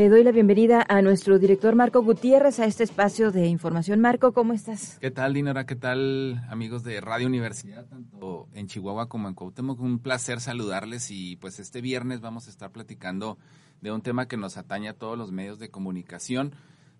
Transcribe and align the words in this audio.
Le 0.00 0.08
doy 0.08 0.24
la 0.24 0.30
bienvenida 0.30 0.86
a 0.88 1.02
nuestro 1.02 1.38
director 1.38 1.74
Marco 1.74 2.02
Gutiérrez 2.02 2.58
a 2.60 2.64
este 2.64 2.84
espacio 2.84 3.32
de 3.32 3.48
información. 3.48 4.00
Marco, 4.00 4.32
¿cómo 4.32 4.52
estás? 4.52 4.98
¿Qué 4.98 5.10
tal, 5.10 5.34
Dinora? 5.34 5.66
¿Qué 5.66 5.76
tal, 5.76 6.42
amigos 6.48 6.84
de 6.84 7.00
Radio 7.00 7.26
Universidad, 7.26 7.84
tanto 7.86 8.48
en 8.54 8.66
Chihuahua 8.66 9.08
como 9.08 9.28
en 9.28 9.34
Cuauhtémoc? 9.34 9.78
Un 9.80 9.98
placer 9.98 10.40
saludarles 10.40 11.10
y 11.10 11.36
pues 11.36 11.58
este 11.58 11.80
viernes 11.80 12.20
vamos 12.20 12.46
a 12.46 12.50
estar 12.50 12.70
platicando 12.70 13.36
de 13.80 13.92
un 13.92 14.00
tema 14.00 14.28
que 14.28 14.36
nos 14.36 14.56
atañe 14.56 14.88
a 14.88 14.94
todos 14.94 15.18
los 15.18 15.32
medios 15.32 15.58
de 15.58 15.70
comunicación, 15.70 16.54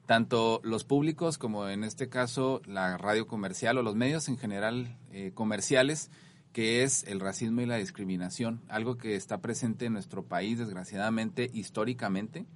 tanto 0.04 0.60
los 0.64 0.84
públicos 0.84 1.38
como 1.38 1.68
en 1.68 1.84
este 1.84 2.08
caso 2.08 2.60
la 2.66 2.98
radio 2.98 3.26
comercial 3.26 3.78
o 3.78 3.82
los 3.82 3.94
medios 3.94 4.28
en 4.28 4.36
general 4.36 4.98
eh, 5.12 5.30
comerciales 5.32 6.10
que 6.52 6.82
es 6.82 7.04
el 7.04 7.20
racismo 7.20 7.60
y 7.60 7.66
la 7.66 7.76
discriminación, 7.76 8.60
algo 8.68 8.96
que 8.96 9.14
está 9.14 9.38
presente 9.40 9.86
en 9.86 9.92
nuestro 9.92 10.24
país 10.24 10.58
desgraciadamente 10.58 11.50
históricamente 11.52 12.46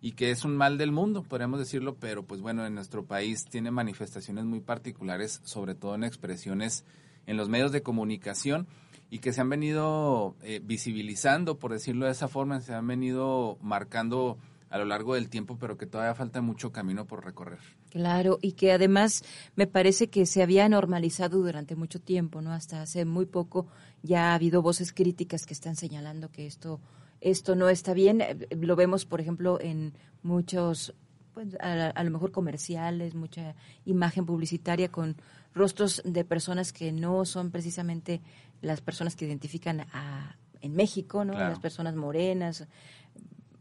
y 0.00 0.12
que 0.12 0.30
es 0.30 0.44
un 0.44 0.56
mal 0.56 0.78
del 0.78 0.90
mundo, 0.90 1.22
podríamos 1.22 1.60
decirlo, 1.60 1.94
pero 1.94 2.24
pues 2.24 2.40
bueno, 2.40 2.66
en 2.66 2.74
nuestro 2.74 3.04
país 3.04 3.44
tiene 3.44 3.70
manifestaciones 3.70 4.44
muy 4.44 4.60
particulares, 4.60 5.40
sobre 5.44 5.74
todo 5.74 5.94
en 5.94 6.04
expresiones 6.04 6.84
en 7.26 7.36
los 7.36 7.48
medios 7.48 7.72
de 7.72 7.82
comunicación 7.82 8.66
y 9.10 9.18
que 9.18 9.32
se 9.32 9.42
han 9.42 9.50
venido 9.50 10.34
eh, 10.42 10.60
visibilizando, 10.64 11.58
por 11.58 11.72
decirlo 11.72 12.06
de 12.06 12.12
esa 12.12 12.28
forma, 12.28 12.60
se 12.60 12.74
han 12.74 12.86
venido 12.86 13.58
marcando 13.60 14.38
a 14.72 14.78
lo 14.78 14.86
largo 14.86 15.14
del 15.14 15.28
tiempo, 15.28 15.58
pero 15.58 15.76
que 15.76 15.84
todavía 15.84 16.14
falta 16.14 16.40
mucho 16.40 16.72
camino 16.72 17.06
por 17.06 17.24
recorrer. 17.24 17.58
Claro, 17.90 18.38
y 18.40 18.52
que 18.52 18.72
además 18.72 19.22
me 19.54 19.66
parece 19.66 20.08
que 20.08 20.24
se 20.24 20.42
había 20.42 20.66
normalizado 20.66 21.38
durante 21.42 21.76
mucho 21.76 22.00
tiempo, 22.00 22.40
¿no? 22.40 22.52
Hasta 22.52 22.80
hace 22.80 23.04
muy 23.04 23.26
poco 23.26 23.66
ya 24.02 24.30
ha 24.30 24.34
habido 24.34 24.62
voces 24.62 24.94
críticas 24.94 25.44
que 25.44 25.52
están 25.52 25.76
señalando 25.76 26.30
que 26.30 26.46
esto 26.46 26.80
esto 27.20 27.54
no 27.54 27.68
está 27.68 27.94
bien. 27.94 28.20
Eh, 28.20 28.48
lo 28.60 28.74
vemos, 28.74 29.04
por 29.04 29.20
ejemplo, 29.20 29.60
en 29.60 29.92
muchos, 30.22 30.94
pues, 31.34 31.54
a, 31.60 32.02
lo 32.02 32.10
mejor 32.10 32.32
comerciales, 32.32 33.14
mucha 33.14 33.54
imagen 33.84 34.26
publicitaria 34.26 34.90
con 34.90 35.16
rostros 35.54 36.02
de 36.04 36.24
personas 36.24 36.72
que 36.72 36.92
no 36.92 37.24
son 37.24 37.50
precisamente 37.50 38.22
las 38.62 38.80
personas 38.80 39.16
que 39.16 39.26
identifican 39.26 39.82
a, 39.92 40.36
en 40.60 40.74
México, 40.74 41.24
¿no? 41.24 41.34
Las 41.34 41.58
personas 41.58 41.94
morenas, 41.94 42.66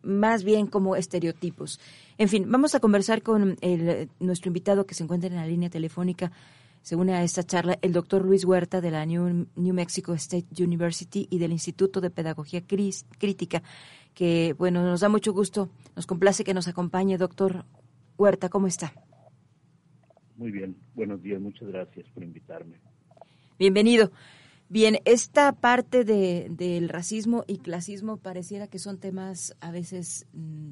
más 0.03 0.43
bien 0.43 0.67
como 0.67 0.95
estereotipos. 0.95 1.79
En 2.17 2.29
fin, 2.29 2.45
vamos 2.49 2.75
a 2.75 2.79
conversar 2.79 3.21
con 3.21 3.57
el, 3.61 4.09
nuestro 4.19 4.49
invitado 4.49 4.85
que 4.85 4.93
se 4.93 5.03
encuentra 5.03 5.29
en 5.29 5.35
la 5.35 5.47
línea 5.47 5.69
telefónica, 5.69 6.31
se 6.81 6.95
une 6.95 7.13
a 7.13 7.23
esta 7.23 7.43
charla 7.43 7.77
el 7.81 7.93
doctor 7.93 8.25
Luis 8.25 8.43
Huerta 8.43 8.81
de 8.81 8.91
la 8.91 9.05
New, 9.05 9.47
Mexico 9.55 10.13
State 10.15 10.63
University 10.63 11.27
y 11.29 11.37
del 11.37 11.51
Instituto 11.51 12.01
de 12.01 12.09
Pedagogía 12.09 12.63
Crítica, 12.65 13.61
que, 14.15 14.55
bueno, 14.57 14.83
nos 14.83 15.01
da 15.01 15.09
mucho 15.09 15.31
gusto, 15.31 15.69
nos 15.95 16.07
complace 16.07 16.43
que 16.43 16.53
nos 16.53 16.67
acompañe. 16.67 17.17
Doctor 17.17 17.65
Huerta, 18.17 18.49
¿cómo 18.49 18.67
está? 18.67 18.93
Muy 20.37 20.51
bien, 20.51 20.75
buenos 20.95 21.21
días, 21.21 21.39
muchas 21.39 21.67
gracias 21.67 22.07
por 22.13 22.23
invitarme. 22.23 22.79
Bienvenido. 23.59 24.11
Bien, 24.71 24.99
esta 25.03 25.51
parte 25.51 26.05
de, 26.05 26.47
del 26.49 26.87
racismo 26.87 27.43
y 27.45 27.57
clasismo 27.57 28.15
pareciera 28.15 28.67
que 28.67 28.79
son 28.79 28.99
temas 28.99 29.53
a 29.59 29.69
veces... 29.69 30.27
Mm, 30.31 30.71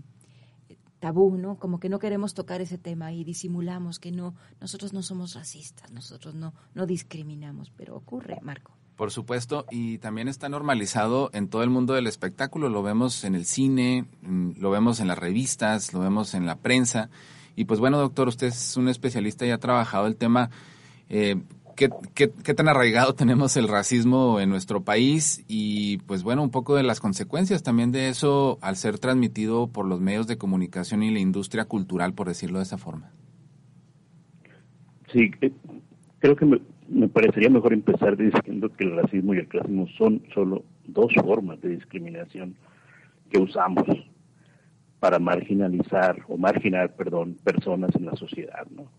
tabú, 1.00 1.38
¿no? 1.38 1.58
Como 1.58 1.80
que 1.80 1.88
no 1.88 1.98
queremos 1.98 2.34
tocar 2.34 2.60
ese 2.60 2.78
tema 2.78 3.14
y 3.14 3.24
disimulamos 3.24 4.00
que 4.00 4.12
no, 4.12 4.36
nosotros 4.60 4.92
no 4.92 5.02
somos 5.02 5.34
racistas, 5.34 5.90
nosotros 5.92 6.36
no, 6.36 6.54
no 6.74 6.86
discriminamos, 6.86 7.72
pero 7.78 7.96
ocurre, 7.96 8.38
Marco. 8.42 8.74
Por 8.98 9.12
supuesto, 9.12 9.66
y 9.72 9.98
también 10.00 10.28
está 10.28 10.50
normalizado 10.50 11.30
en 11.32 11.48
todo 11.48 11.64
el 11.64 11.70
mundo 11.70 11.94
del 11.94 12.06
espectáculo, 12.06 12.68
lo 12.68 12.84
vemos 12.84 13.24
en 13.24 13.34
el 13.34 13.46
cine, 13.46 14.08
lo 14.22 14.72
vemos 14.72 15.00
en 15.00 15.08
las 15.08 15.18
revistas, 15.18 15.94
lo 15.94 16.02
vemos 16.02 16.34
en 16.34 16.46
la 16.46 16.58
prensa. 16.58 17.10
Y 17.56 17.64
pues 17.64 17.80
bueno, 17.80 17.98
doctor, 17.98 18.28
usted 18.28 18.48
es 18.48 18.76
un 18.76 18.90
especialista 18.90 19.46
y 19.46 19.52
ha 19.52 19.58
trabajado 19.58 20.06
el 20.06 20.18
tema. 20.18 20.50
Eh, 21.08 21.42
¿Qué, 21.80 22.54
tan 22.54 22.68
arraigado 22.68 23.14
tenemos 23.16 23.56
el 23.56 23.70
racismo 23.70 24.42
en 24.42 24.50
nuestro 24.50 24.82
país 24.82 25.46
y 25.48 26.00
pues 26.00 26.24
bueno, 26.24 26.44
un 26.44 26.52
poco 26.52 26.76
de 26.76 26.84
las 26.84 27.00
consecuencias 27.00 27.64
también 27.64 27.94
de 27.94 28.10
eso 28.10 28.58
al 28.62 28.76
ser 28.76 29.00
transmitido 29.00 29.68
por 29.68 29.88
los 29.88 30.02
medios 30.02 30.28
de 30.28 30.38
comunicación 30.38 31.04
y 31.04 31.12
la 31.12 31.20
industria 31.20 31.66
cultural, 31.66 32.14
por 32.14 32.28
decirlo 32.28 32.58
de 32.58 32.64
esa 32.64 32.78
forma? 32.78 33.12
Sí, 35.14 35.32
eh, 35.40 35.54
creo 36.20 36.36
que 36.36 36.46
me, 36.46 37.08
parecería 37.08 37.50
mejor 37.50 37.72
empezar 37.72 38.18
diciendo 38.18 38.70
que 38.76 38.84
el 38.84 38.98
racismo 38.98 39.34
y 39.34 39.38
el 39.38 39.48
clasismo 39.48 39.88
son 39.98 40.22
solo 40.34 40.66
dos 40.86 41.14
formas 41.24 41.62
de 41.62 41.70
discriminación 41.70 42.56
que 43.32 43.40
usamos 43.40 43.86
para 45.00 45.18
marginalizar 45.18 46.18
o 46.28 46.38
marginar, 46.38 46.94
perdón, 46.98 47.38
personas 47.42 47.96
en 47.96 48.06
la 48.06 48.16
sociedad, 48.18 48.68
¿no? 48.70 48.92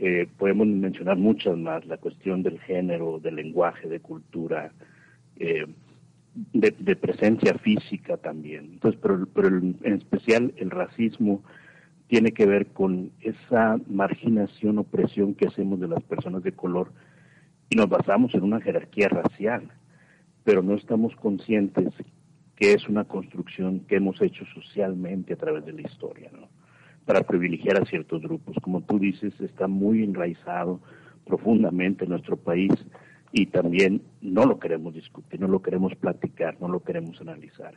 Eh, 0.00 0.28
podemos 0.38 0.66
mencionar 0.68 1.16
muchas 1.16 1.56
más, 1.56 1.84
la 1.86 1.96
cuestión 1.96 2.44
del 2.44 2.60
género, 2.60 3.18
del 3.18 3.34
lenguaje, 3.34 3.88
de 3.88 3.98
cultura, 3.98 4.72
eh, 5.36 5.66
de, 6.52 6.96
presencia 6.96 7.54
física 7.54 8.16
también. 8.16 8.74
Entonces, 8.74 9.00
pero, 9.02 9.26
pero 9.34 9.48
en 9.48 9.76
especial 9.82 10.54
el 10.56 10.70
racismo 10.70 11.42
tiene 12.06 12.30
que 12.30 12.46
ver 12.46 12.66
con 12.68 13.10
esa 13.20 13.76
marginación, 13.88 14.78
opresión 14.78 15.34
que 15.34 15.48
hacemos 15.48 15.80
de 15.80 15.88
las 15.88 16.02
personas 16.04 16.44
de 16.44 16.52
color 16.52 16.92
y 17.68 17.76
nos 17.76 17.88
basamos 17.88 18.32
en 18.34 18.44
una 18.44 18.60
jerarquía 18.60 19.08
racial, 19.08 19.68
pero 20.44 20.62
no 20.62 20.74
estamos 20.74 21.14
conscientes 21.16 21.92
que 22.54 22.72
es 22.72 22.88
una 22.88 23.04
construcción 23.04 23.80
que 23.80 23.96
hemos 23.96 24.20
hecho 24.22 24.44
socialmente 24.54 25.34
a 25.34 25.36
través 25.36 25.64
de 25.64 25.72
la 25.72 25.82
historia, 25.82 26.30
¿no? 26.32 26.48
Para 27.08 27.22
privilegiar 27.22 27.80
a 27.80 27.86
ciertos 27.86 28.20
grupos. 28.20 28.54
Como 28.60 28.82
tú 28.82 28.98
dices, 28.98 29.32
está 29.40 29.66
muy 29.66 30.04
enraizado 30.04 30.78
profundamente 31.24 32.04
en 32.04 32.10
nuestro 32.10 32.36
país 32.36 32.70
y 33.32 33.46
también 33.46 34.02
no 34.20 34.44
lo 34.44 34.58
queremos 34.58 34.92
discutir, 34.92 35.40
no 35.40 35.48
lo 35.48 35.62
queremos 35.62 35.94
platicar, 35.94 36.60
no 36.60 36.68
lo 36.68 36.80
queremos 36.80 37.18
analizar. 37.22 37.72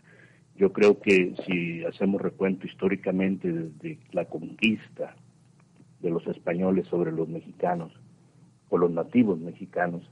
Yo 0.58 0.74
creo 0.74 1.00
que 1.00 1.34
si 1.46 1.82
hacemos 1.86 2.22
recuento 2.22 2.68
históricamente 2.68 3.50
desde 3.50 4.00
la 4.12 4.26
conquista 4.26 5.16
de 6.02 6.10
los 6.10 6.28
españoles 6.28 6.86
sobre 6.88 7.14
los 7.14 7.30
mexicanos 7.30 7.94
o 8.68 8.78
los 8.78 8.92
nativos 8.92 9.40
mexicanos, 9.40 10.04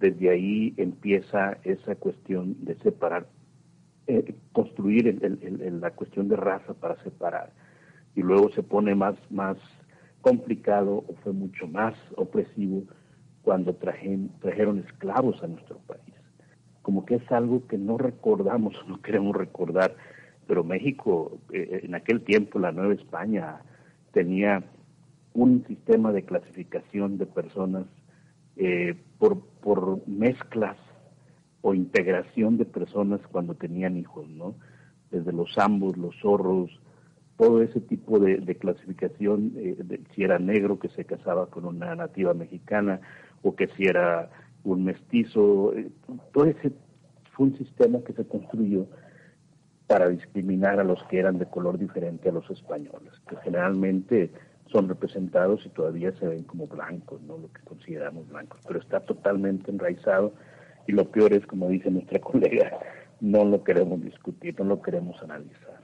desde 0.00 0.30
ahí 0.30 0.74
empieza 0.78 1.58
esa 1.62 1.94
cuestión 1.94 2.56
de 2.64 2.74
separar, 2.78 3.28
eh, 4.08 4.34
construir 4.50 5.16
la 5.80 5.92
cuestión 5.92 6.26
de 6.26 6.34
raza 6.34 6.74
para 6.74 7.00
separar 7.04 7.52
y 8.18 8.22
luego 8.22 8.50
se 8.50 8.64
pone 8.64 8.96
más, 8.96 9.14
más 9.30 9.56
complicado 10.22 11.04
o 11.06 11.14
fue 11.22 11.32
mucho 11.32 11.68
más 11.68 11.94
opresivo 12.16 12.82
cuando 13.42 13.76
trajeron 13.76 14.80
esclavos 14.80 15.40
a 15.40 15.46
nuestro 15.46 15.78
país. 15.86 16.14
Como 16.82 17.06
que 17.06 17.14
es 17.14 17.30
algo 17.30 17.64
que 17.68 17.78
no 17.78 17.96
recordamos 17.96 18.74
no 18.88 19.00
queremos 19.02 19.36
recordar, 19.36 19.94
pero 20.48 20.64
México 20.64 21.38
eh, 21.52 21.82
en 21.84 21.94
aquel 21.94 22.22
tiempo, 22.22 22.58
la 22.58 22.72
Nueva 22.72 22.94
España, 22.94 23.60
tenía 24.12 24.64
un 25.32 25.64
sistema 25.68 26.10
de 26.10 26.24
clasificación 26.24 27.18
de 27.18 27.26
personas 27.26 27.86
eh, 28.56 28.96
por, 29.20 29.40
por 29.62 30.08
mezclas 30.08 30.76
o 31.60 31.72
integración 31.72 32.56
de 32.56 32.64
personas 32.64 33.20
cuando 33.30 33.54
tenían 33.54 33.96
hijos, 33.96 34.28
¿no? 34.28 34.56
Desde 35.12 35.32
los 35.32 35.56
ambos, 35.56 35.96
los 35.96 36.16
zorros, 36.20 36.80
todo 37.38 37.62
ese 37.62 37.80
tipo 37.80 38.18
de, 38.18 38.56
clasificación, 38.56 39.52
eh, 39.56 39.76
si 40.14 40.24
era 40.24 40.40
negro 40.40 40.78
que 40.78 40.88
se 40.88 41.04
casaba 41.04 41.46
con 41.46 41.64
una 41.64 41.94
nativa 41.94 42.34
mexicana 42.34 43.00
o 43.42 43.54
que 43.54 43.68
si 43.68 43.84
era 43.84 44.28
un 44.64 44.84
mestizo, 44.84 45.72
eh, 45.72 45.88
todo 46.32 46.46
ese 46.46 46.72
fue 47.32 47.46
un 47.46 47.56
sistema 47.56 48.00
que 48.04 48.12
se 48.12 48.26
construyó 48.26 48.88
para 49.86 50.08
discriminar 50.08 50.80
a 50.80 50.84
los 50.84 51.02
que 51.04 51.20
eran 51.20 51.38
de 51.38 51.46
color 51.46 51.78
diferente 51.78 52.28
a 52.28 52.32
los 52.32 52.50
españoles, 52.50 53.12
que 53.28 53.36
generalmente 53.36 54.32
son 54.66 54.88
representados 54.88 55.64
y 55.64 55.68
todavía 55.70 56.12
se 56.18 56.26
ven 56.26 56.42
como 56.42 56.66
blancos, 56.66 57.22
no 57.22 57.38
lo 57.38 57.52
que 57.52 57.62
consideramos 57.62 58.28
blancos, 58.28 58.60
pero 58.66 58.80
está 58.80 58.98
totalmente 59.00 59.70
enraizado 59.70 60.34
y 60.88 60.92
lo 60.92 61.08
peor 61.08 61.32
es, 61.32 61.46
como 61.46 61.68
dice 61.68 61.88
nuestra 61.88 62.18
colega, 62.20 62.78
no 63.20 63.44
lo 63.44 63.62
queremos 63.62 64.02
discutir, 64.02 64.58
no 64.58 64.64
lo 64.66 64.82
queremos 64.82 65.22
analizar. 65.22 65.77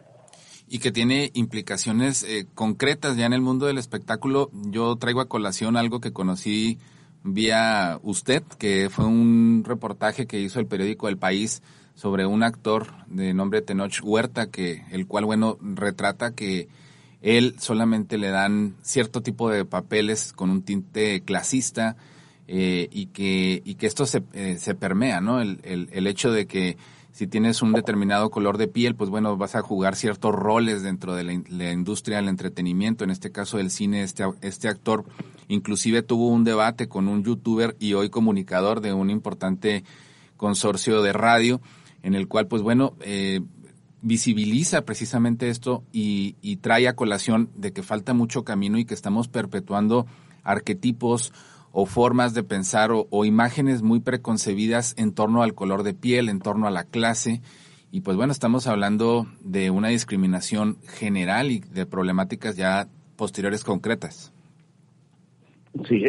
Y 0.69 0.79
que 0.79 0.93
tiene 0.93 1.31
implicaciones 1.35 2.23
eh, 2.23 2.47
concretas 2.55 3.17
ya 3.17 3.27
en 3.27 3.33
el 3.33 3.43
mundo 3.43 3.67
del 3.67 3.79
espectáculo. 3.79 4.51
Yo 4.53 4.97
traigo 4.97 5.21
a 5.21 5.29
colación 5.29 5.77
algo 5.77 6.01
que 6.01 6.13
conocí 6.13 6.79
vía 7.23 7.99
usted, 8.03 8.43
que 8.59 8.91
fue 8.91 9.07
un 9.07 9.63
reportaje 9.67 10.27
que 10.27 10.41
hizo 10.41 10.61
el 10.61 10.67
periódico 10.67 11.09
El 11.09 11.19
País 11.19 11.63
sobre 11.95 12.27
un 12.27 12.43
actor 12.43 12.89
de 13.07 13.35
nombre 13.35 13.63
Tenoch 13.63 14.01
Huerta, 14.03 14.51
que 14.51 14.85
el 14.91 15.07
cual, 15.07 15.25
bueno, 15.25 15.59
retrata 15.61 16.35
que 16.35 16.69
él 17.23 17.57
solamente 17.59 18.19
le 18.19 18.29
dan 18.29 18.75
cierto 18.83 19.23
tipo 19.23 19.49
de 19.49 19.65
papeles 19.65 20.33
con 20.33 20.51
un 20.51 20.63
tinte 20.63 21.23
clasista 21.23 21.97
eh, 22.47 22.89
y, 22.91 23.07
que, 23.07 23.63
y 23.65 23.77
que 23.77 23.87
esto 23.87 24.05
se, 24.05 24.23
eh, 24.35 24.57
se 24.59 24.75
permea, 24.75 25.21
¿no? 25.23 25.41
El, 25.41 25.61
el, 25.63 25.89
el 25.93 26.07
hecho 26.07 26.31
de 26.31 26.47
que 26.47 26.77
si 27.15 27.29
tienes 27.29 27.63
un 27.63 27.73
determinado 27.73 28.29
color 28.29 28.59
de 28.59 28.67
piel, 28.67 28.97
pues 28.97 29.09
bueno, 29.09 29.37
vas 29.37 29.55
a 29.55 29.63
jugar 29.63 29.95
ciertos 29.95 30.35
roles 30.35 30.83
dentro 30.83 31.15
de 31.15 31.23
la, 31.23 31.71
industria 31.73 32.17
del 32.17 32.29
entretenimiento, 32.29 33.05
en 33.05 33.11
este 33.11 33.31
caso 33.31 33.59
del 33.59 33.71
cine, 33.71 34.03
este, 34.03 34.25
este 34.41 34.67
actor 34.67 35.05
inclusive 35.47 36.03
tuvo 36.03 36.27
un 36.27 36.43
debate 36.43 36.89
con 36.89 37.07
un 37.07 37.23
youtuber 37.23 37.77
y 37.79 37.95
hoy 37.95 38.11
comunicador 38.11 38.81
de 38.81 38.93
un 38.93 39.11
importante 39.11 39.85
consorcio 40.37 41.03
de 41.03 41.13
radio, 41.13 41.61
en 42.03 42.17
el 42.17 42.27
cual, 42.27 42.49
pues 42.49 42.63
bueno, 42.63 42.95
eh, 43.03 43.43
visibiliza 44.03 44.85
precisamente 44.85 45.51
esto 45.51 45.85
y, 45.93 46.35
y 46.43 46.57
trae 46.57 46.89
a 46.89 46.97
colación 46.97 47.49
de 47.55 47.73
que 47.73 47.85
falta 47.85 48.13
mucho 48.13 48.43
camino 48.43 48.77
y 48.77 48.87
que 48.87 48.95
estamos 48.95 49.29
perpetuando 49.29 50.07
arquetipos 50.43 51.33
o 51.77 51.87
formas 51.87 52.35
de 52.35 52.45
pensar 52.45 52.91
o, 52.93 53.25
imágenes 53.25 53.83
muy 53.83 53.99
preconcebidas 53.99 54.95
en 54.97 55.13
torno 55.13 55.43
al 55.43 55.55
color 55.55 55.83
de 55.83 55.93
piel, 55.93 56.29
en 56.29 56.39
torno 56.39 56.69
a 56.69 56.71
la 56.71 56.85
clase. 56.85 57.43
Y 57.91 58.01
pues 58.03 58.17
bueno, 58.17 58.33
estamos 58.33 58.69
hablando 58.69 59.27
de 59.43 59.71
una 59.71 59.89
discriminación 59.89 60.79
general 60.87 61.51
y 61.51 61.59
de 61.59 61.85
problemáticas 61.85 62.57
ya 62.57 62.87
posteriores 63.17 63.65
concretas. 63.65 64.33
Sí, 65.89 66.05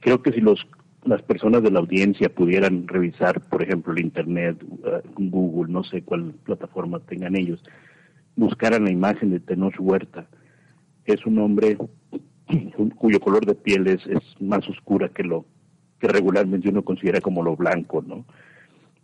creo 0.00 0.22
que 0.22 0.32
si 0.32 0.40
los 0.40 0.66
las 1.04 1.22
personas 1.22 1.62
de 1.62 1.70
la 1.70 1.80
audiencia 1.80 2.28
pudieran 2.28 2.86
revisar, 2.86 3.40
por 3.40 3.62
ejemplo, 3.62 3.92
el 3.92 4.00
Internet, 4.00 4.62
uh, 4.62 5.00
Google, 5.16 5.72
no 5.72 5.82
sé 5.82 6.02
cuál 6.02 6.34
plataforma 6.44 7.00
tengan 7.00 7.36
ellos, 7.36 7.62
buscaran 8.36 8.84
la 8.84 8.90
imagen 8.90 9.30
de 9.30 9.40
Tenoch 9.40 9.74
Huerta. 9.78 10.26
Es 11.06 11.24
un 11.24 11.38
hombre 11.38 11.78
cuyo 12.96 13.20
color 13.20 13.44
de 13.46 13.54
piel 13.54 13.86
es, 13.86 14.06
es 14.06 14.40
más 14.40 14.66
oscura 14.68 15.08
que 15.08 15.22
lo 15.22 15.44
que 15.98 16.08
regularmente 16.08 16.68
uno 16.68 16.82
considera 16.82 17.20
como 17.20 17.42
lo 17.42 17.56
blanco, 17.56 18.02
¿no? 18.06 18.24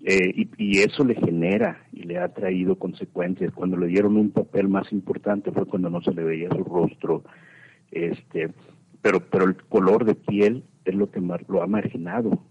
Eh, 0.04 0.32
y, 0.34 0.48
y, 0.56 0.78
eso 0.78 1.04
le 1.04 1.14
genera 1.14 1.84
y 1.93 2.04
le 2.04 2.19
ha 2.19 2.28
traído 2.28 2.76
consecuencias. 2.76 3.52
Cuando 3.52 3.76
le 3.76 3.87
dieron 3.88 4.16
un 4.16 4.31
papel 4.31 4.69
más 4.69 4.93
importante 4.93 5.50
fue 5.50 5.66
cuando 5.66 5.90
no 5.90 6.00
se 6.00 6.12
le 6.14 6.22
veía 6.22 6.48
su 6.50 6.62
rostro, 6.64 7.25
este, 7.90 8.50
pero, 9.02 9.20
pero 9.20 9.44
el 9.44 9.56
color 9.56 10.04
de 10.04 10.14
piel 10.14 10.64
es 10.84 10.94
lo 10.94 11.10
que 11.10 11.20
lo 11.20 11.62
ha 11.62 11.66
marginado, 11.66 12.43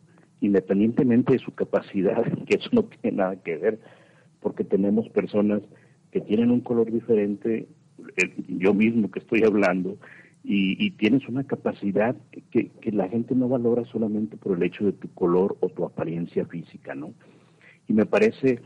independientemente 0.42 1.33
de 1.33 1.39
su 1.39 1.53
capacidad, 1.53 2.24
que 2.45 2.56
eso 2.56 2.69
no 2.71 2.83
tiene 2.83 3.18
nada 3.18 3.42
que 3.42 3.57
ver, 3.57 3.80
porque 4.42 4.63
tenemos 4.63 5.07
personas 5.09 5.62
que 6.12 6.21
tienen 6.21 6.51
un 6.51 6.62
color 6.62 6.92
diferente, 6.92 7.68
yo 8.47 8.74
mismo 8.74 9.12
que 9.12 9.19
estoy 9.19 9.44
hablando, 9.44 9.97
y, 10.47 10.92
tienes 10.92 11.27
una 11.27 11.44
capacidad 11.44 12.15
que, 12.51 12.71
la 12.92 13.09
gente 13.09 13.33
no 13.33 13.50
valora 13.50 13.83
solamente 13.86 14.38
por 14.38 14.56
el 14.56 14.63
hecho 14.63 14.86
de 14.86 14.94
tu 14.94 15.09
color 15.13 15.57
o 15.59 15.69
tu 15.69 15.83
apariencia 15.86 16.45
física, 16.45 16.94
¿no? 16.94 17.13
Y 17.88 17.94
me 17.94 18.06
parece 18.06 18.59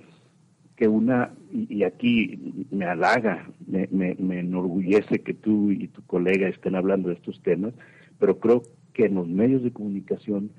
que 0.76 0.88
una, 0.88 1.34
y, 1.52 1.84
aquí 1.84 2.66
me 2.72 2.86
halaga, 2.86 3.50
me, 3.66 3.88
me, 3.92 4.40
enorgullece 4.40 5.20
que 5.20 5.34
tú 5.34 5.72
y 5.72 5.88
tu 5.88 6.04
colega 6.04 6.50
estén 6.50 6.76
hablando 6.76 7.10
de 7.10 7.16
estos 7.16 7.42
temas, 7.44 7.74
pero 8.20 8.40
creo 8.40 8.64
que 8.94 9.06
en 9.06 9.16
los 9.16 9.28
medios 9.28 9.64
de 9.64 9.72
comunicación 9.72 10.52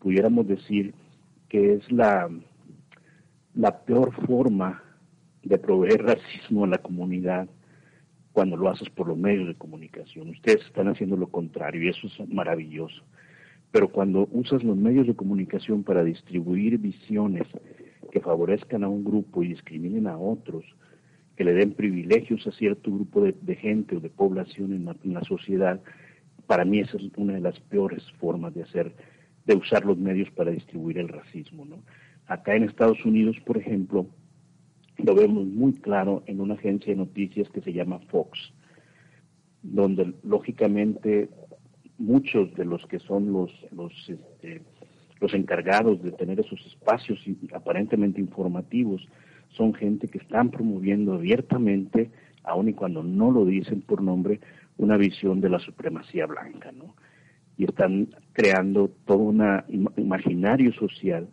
pudiéramos 0.00 0.46
decir 0.46 0.94
que 1.48 1.74
es 1.74 1.92
la, 1.92 2.28
la 3.54 3.84
peor 3.84 4.12
forma 4.26 4.82
de 5.44 5.58
proveer 5.58 6.02
racismo 6.02 6.64
a 6.64 6.68
la 6.68 6.78
comunidad 6.78 7.48
cuando 8.34 8.56
lo 8.56 8.68
haces 8.68 8.90
por 8.90 9.06
los 9.06 9.16
medios 9.16 9.46
de 9.46 9.54
comunicación. 9.54 10.28
Ustedes 10.30 10.66
están 10.66 10.88
haciendo 10.88 11.16
lo 11.16 11.28
contrario 11.28 11.84
y 11.84 11.88
eso 11.88 12.08
es 12.08 12.28
maravilloso. 12.28 13.04
Pero 13.70 13.88
cuando 13.88 14.28
usas 14.32 14.64
los 14.64 14.76
medios 14.76 15.06
de 15.06 15.14
comunicación 15.14 15.84
para 15.84 16.02
distribuir 16.02 16.76
visiones 16.78 17.46
que 18.10 18.20
favorezcan 18.20 18.82
a 18.82 18.88
un 18.88 19.04
grupo 19.04 19.44
y 19.44 19.48
discriminen 19.48 20.08
a 20.08 20.18
otros, 20.18 20.64
que 21.36 21.44
le 21.44 21.52
den 21.52 21.74
privilegios 21.74 22.44
a 22.48 22.50
cierto 22.50 22.92
grupo 22.92 23.22
de, 23.22 23.54
gente 23.54 23.96
o 23.96 24.00
de 24.00 24.10
población 24.10 24.72
en 24.72 24.84
la, 24.86 24.96
en 25.04 25.24
sociedad, 25.24 25.80
para 26.48 26.64
mí 26.64 26.80
esa 26.80 26.96
es 26.96 27.04
una 27.16 27.34
de 27.34 27.40
las 27.40 27.60
peores 27.60 28.02
formas 28.18 28.52
de 28.52 28.64
hacer, 28.64 28.96
de 29.46 29.54
usar 29.54 29.84
los 29.84 29.96
medios 29.96 30.28
para 30.32 30.50
distribuir 30.50 30.98
el 30.98 31.08
racismo. 31.08 31.64
¿no? 31.64 31.84
Acá 32.26 32.56
en 32.56 32.64
Estados 32.64 33.04
Unidos, 33.04 33.36
por 33.46 33.58
ejemplo, 33.58 34.08
lo 34.98 35.14
vemos 35.14 35.46
muy 35.46 35.72
claro 35.74 36.22
en 36.26 36.40
una 36.40 36.54
agencia 36.54 36.92
de 36.92 36.98
noticias 36.98 37.48
que 37.50 37.60
se 37.60 37.72
llama 37.72 38.00
Fox, 38.10 38.52
donde 39.62 40.14
lógicamente 40.22 41.28
muchos 41.98 42.52
de 42.54 42.64
los 42.64 42.84
que 42.86 42.98
son 42.98 43.32
los 43.32 43.50
los 43.72 43.92
este, 44.08 44.62
los 45.20 45.34
encargados 45.34 46.02
de 46.02 46.12
tener 46.12 46.40
esos 46.40 46.64
espacios 46.66 47.18
aparentemente 47.52 48.20
informativos 48.20 49.06
son 49.50 49.72
gente 49.74 50.08
que 50.08 50.18
están 50.18 50.50
promoviendo 50.50 51.14
abiertamente, 51.14 52.10
aun 52.42 52.68
y 52.68 52.74
cuando 52.74 53.02
no 53.02 53.30
lo 53.30 53.44
dicen 53.44 53.80
por 53.82 54.02
nombre, 54.02 54.40
una 54.76 54.96
visión 54.96 55.40
de 55.40 55.48
la 55.48 55.60
supremacía 55.60 56.26
blanca, 56.26 56.72
¿no? 56.72 56.94
Y 57.56 57.64
están 57.64 58.08
creando 58.32 58.90
todo 59.06 59.18
un 59.18 59.42
imaginario 59.96 60.72
social 60.72 61.28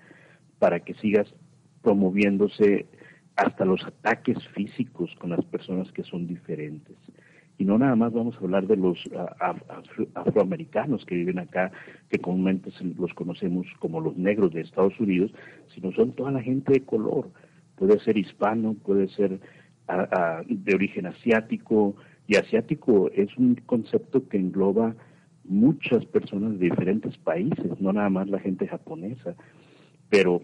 para 0.59 0.81
que 0.81 0.93
sigas 0.95 1.33
promoviéndose 1.81 2.85
hasta 3.41 3.65
los 3.65 3.83
ataques 3.83 4.37
físicos 4.49 5.13
con 5.19 5.31
las 5.31 5.43
personas 5.45 5.91
que 5.91 6.03
son 6.03 6.27
diferentes. 6.27 6.95
Y 7.57 7.65
no 7.65 7.77
nada 7.77 7.95
más 7.95 8.13
vamos 8.13 8.35
a 8.35 8.39
hablar 8.39 8.67
de 8.67 8.77
los 8.77 8.97
afroamericanos 10.15 11.05
que 11.05 11.15
viven 11.15 11.39
acá, 11.39 11.71
que 12.09 12.19
comúnmente 12.19 12.71
los 12.97 13.13
conocemos 13.13 13.67
como 13.79 13.99
los 13.99 14.15
negros 14.17 14.53
de 14.53 14.61
Estados 14.61 14.99
Unidos, 14.99 15.31
sino 15.73 15.91
son 15.91 16.13
toda 16.13 16.31
la 16.31 16.41
gente 16.41 16.73
de 16.73 16.85
color. 16.85 17.29
Puede 17.75 17.99
ser 17.99 18.17
hispano, 18.17 18.75
puede 18.75 19.09
ser 19.09 19.39
de 20.47 20.75
origen 20.75 21.05
asiático, 21.07 21.95
y 22.27 22.35
asiático 22.35 23.09
es 23.11 23.35
un 23.37 23.55
concepto 23.65 24.27
que 24.29 24.37
engloba 24.37 24.95
muchas 25.43 26.05
personas 26.05 26.57
de 26.59 26.69
diferentes 26.69 27.17
países, 27.17 27.79
no 27.79 27.91
nada 27.91 28.09
más 28.09 28.29
la 28.29 28.39
gente 28.39 28.67
japonesa, 28.67 29.35
pero, 30.09 30.41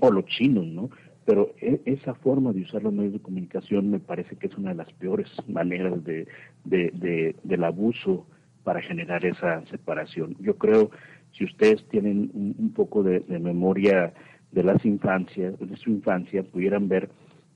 o 0.00 0.10
los 0.10 0.24
chinos, 0.26 0.66
¿no? 0.66 0.90
Pero 1.24 1.54
e, 1.60 1.80
esa 1.84 2.14
forma 2.14 2.52
de 2.52 2.62
usar 2.62 2.82
los 2.82 2.92
medios 2.92 3.14
de 3.14 3.20
comunicación 3.20 3.90
me 3.90 4.00
parece 4.00 4.36
que 4.36 4.46
es 4.46 4.56
una 4.56 4.70
de 4.70 4.76
las 4.76 4.92
peores 4.94 5.28
maneras 5.48 6.02
de, 6.04 6.26
del 6.64 7.64
abuso 7.64 8.26
para 8.62 8.80
generar 8.80 9.24
esa 9.24 9.64
separación. 9.66 10.36
Yo 10.40 10.56
creo, 10.56 10.90
si 11.32 11.44
ustedes 11.44 11.86
tienen 11.88 12.30
un, 12.34 12.72
poco 12.74 13.02
de, 13.02 13.22
memoria 13.38 14.12
de 14.52 14.62
las 14.64 14.84
infancias, 14.84 15.58
de 15.58 15.76
su 15.76 15.90
infancia, 15.90 16.42
pudieran 16.42 16.88
ver 16.88 17.10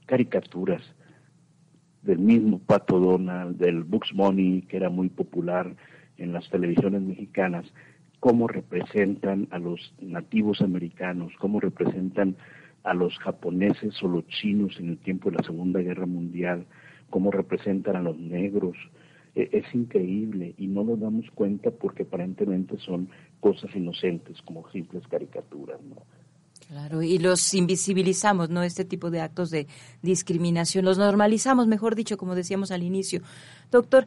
caricaturas 0.06 0.82
del 2.02 2.18
mismo 2.18 2.58
Pato 2.58 2.98
Donald, 2.98 3.56
del 3.56 3.84
Bugs 3.84 4.14
Money, 4.14 4.62
que 4.62 4.76
era 4.76 4.90
muy 4.90 5.08
popular 5.08 5.74
en 6.16 6.32
las 6.32 6.48
televisiones 6.50 7.02
mexicanas, 7.02 7.66
cómo 8.20 8.48
representan 8.48 9.48
a 9.50 9.58
los 9.58 9.94
nativos 10.00 10.60
americanos, 10.60 11.32
cómo 11.38 11.60
representan 11.60 12.36
a 12.84 12.94
los 12.94 13.16
japoneses 13.18 14.02
o 14.02 14.08
los 14.08 14.26
chinos 14.28 14.76
en 14.78 14.90
el 14.90 14.98
tiempo 14.98 15.30
de 15.30 15.36
la 15.36 15.44
Segunda 15.44 15.80
Guerra 15.80 16.06
Mundial, 16.06 16.66
cómo 17.10 17.30
representan 17.30 17.96
a 17.96 18.02
los 18.02 18.18
negros. 18.18 18.76
E, 19.34 19.48
es 19.52 19.74
increíble 19.74 20.54
y 20.56 20.66
no 20.66 20.84
nos 20.84 21.00
damos 21.00 21.30
cuenta 21.32 21.70
porque 21.70 22.04
aparentemente 22.04 22.78
son 22.78 23.08
cosas 23.40 23.74
inocentes 23.74 24.40
como 24.42 24.68
simples 24.70 25.06
caricaturas. 25.08 25.80
¿no? 25.82 26.02
Claro, 26.68 27.02
y 27.02 27.18
los 27.18 27.54
invisibilizamos, 27.54 28.50
¿no? 28.50 28.62
Este 28.62 28.84
tipo 28.84 29.10
de 29.10 29.22
actos 29.22 29.48
de 29.48 29.66
discriminación, 30.02 30.84
los 30.84 30.98
normalizamos, 30.98 31.66
mejor 31.66 31.94
dicho, 31.94 32.18
como 32.18 32.34
decíamos 32.34 32.70
al 32.70 32.82
inicio. 32.82 33.22
Doctor, 33.70 34.04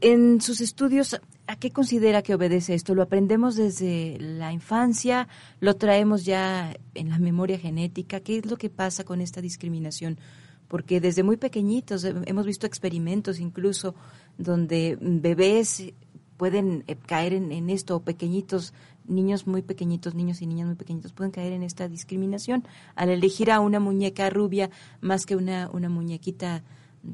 en 0.00 0.40
sus 0.40 0.62
estudios, 0.62 1.20
¿a 1.46 1.56
qué 1.56 1.70
considera 1.70 2.22
que 2.22 2.34
obedece 2.34 2.72
esto? 2.72 2.94
¿Lo 2.94 3.02
aprendemos 3.02 3.56
desde 3.56 4.16
la 4.20 4.54
infancia? 4.54 5.28
¿Lo 5.60 5.76
traemos 5.76 6.24
ya 6.24 6.74
en 6.94 7.10
la 7.10 7.18
memoria 7.18 7.58
genética? 7.58 8.20
¿Qué 8.20 8.38
es 8.38 8.46
lo 8.46 8.56
que 8.56 8.70
pasa 8.70 9.04
con 9.04 9.20
esta 9.20 9.42
discriminación? 9.42 10.18
Porque 10.66 11.02
desde 11.02 11.22
muy 11.22 11.36
pequeñitos 11.36 12.04
hemos 12.04 12.46
visto 12.46 12.66
experimentos 12.66 13.38
incluso 13.38 13.94
donde 14.38 14.96
bebés 14.98 15.92
pueden 16.38 16.84
eh, 16.86 16.96
caer 16.96 17.34
en, 17.34 17.68
esto, 17.68 18.00
pequeñitos, 18.00 18.72
niños 19.08 19.46
muy 19.46 19.62
pequeñitos, 19.62 20.14
niños 20.14 20.42
y 20.42 20.46
niñas 20.46 20.66
muy 20.66 20.76
pequeñitos, 20.76 21.12
pueden 21.12 21.32
caer 21.32 21.52
en 21.52 21.62
esta 21.62 21.88
discriminación 21.88 22.64
al 22.94 23.10
elegir 23.10 23.50
a 23.50 23.60
una 23.60 23.80
muñeca 23.80 24.30
rubia 24.30 24.70
más 25.00 25.26
que 25.26 25.36
una, 25.36 25.70
una 25.72 25.88
muñequita 25.88 26.62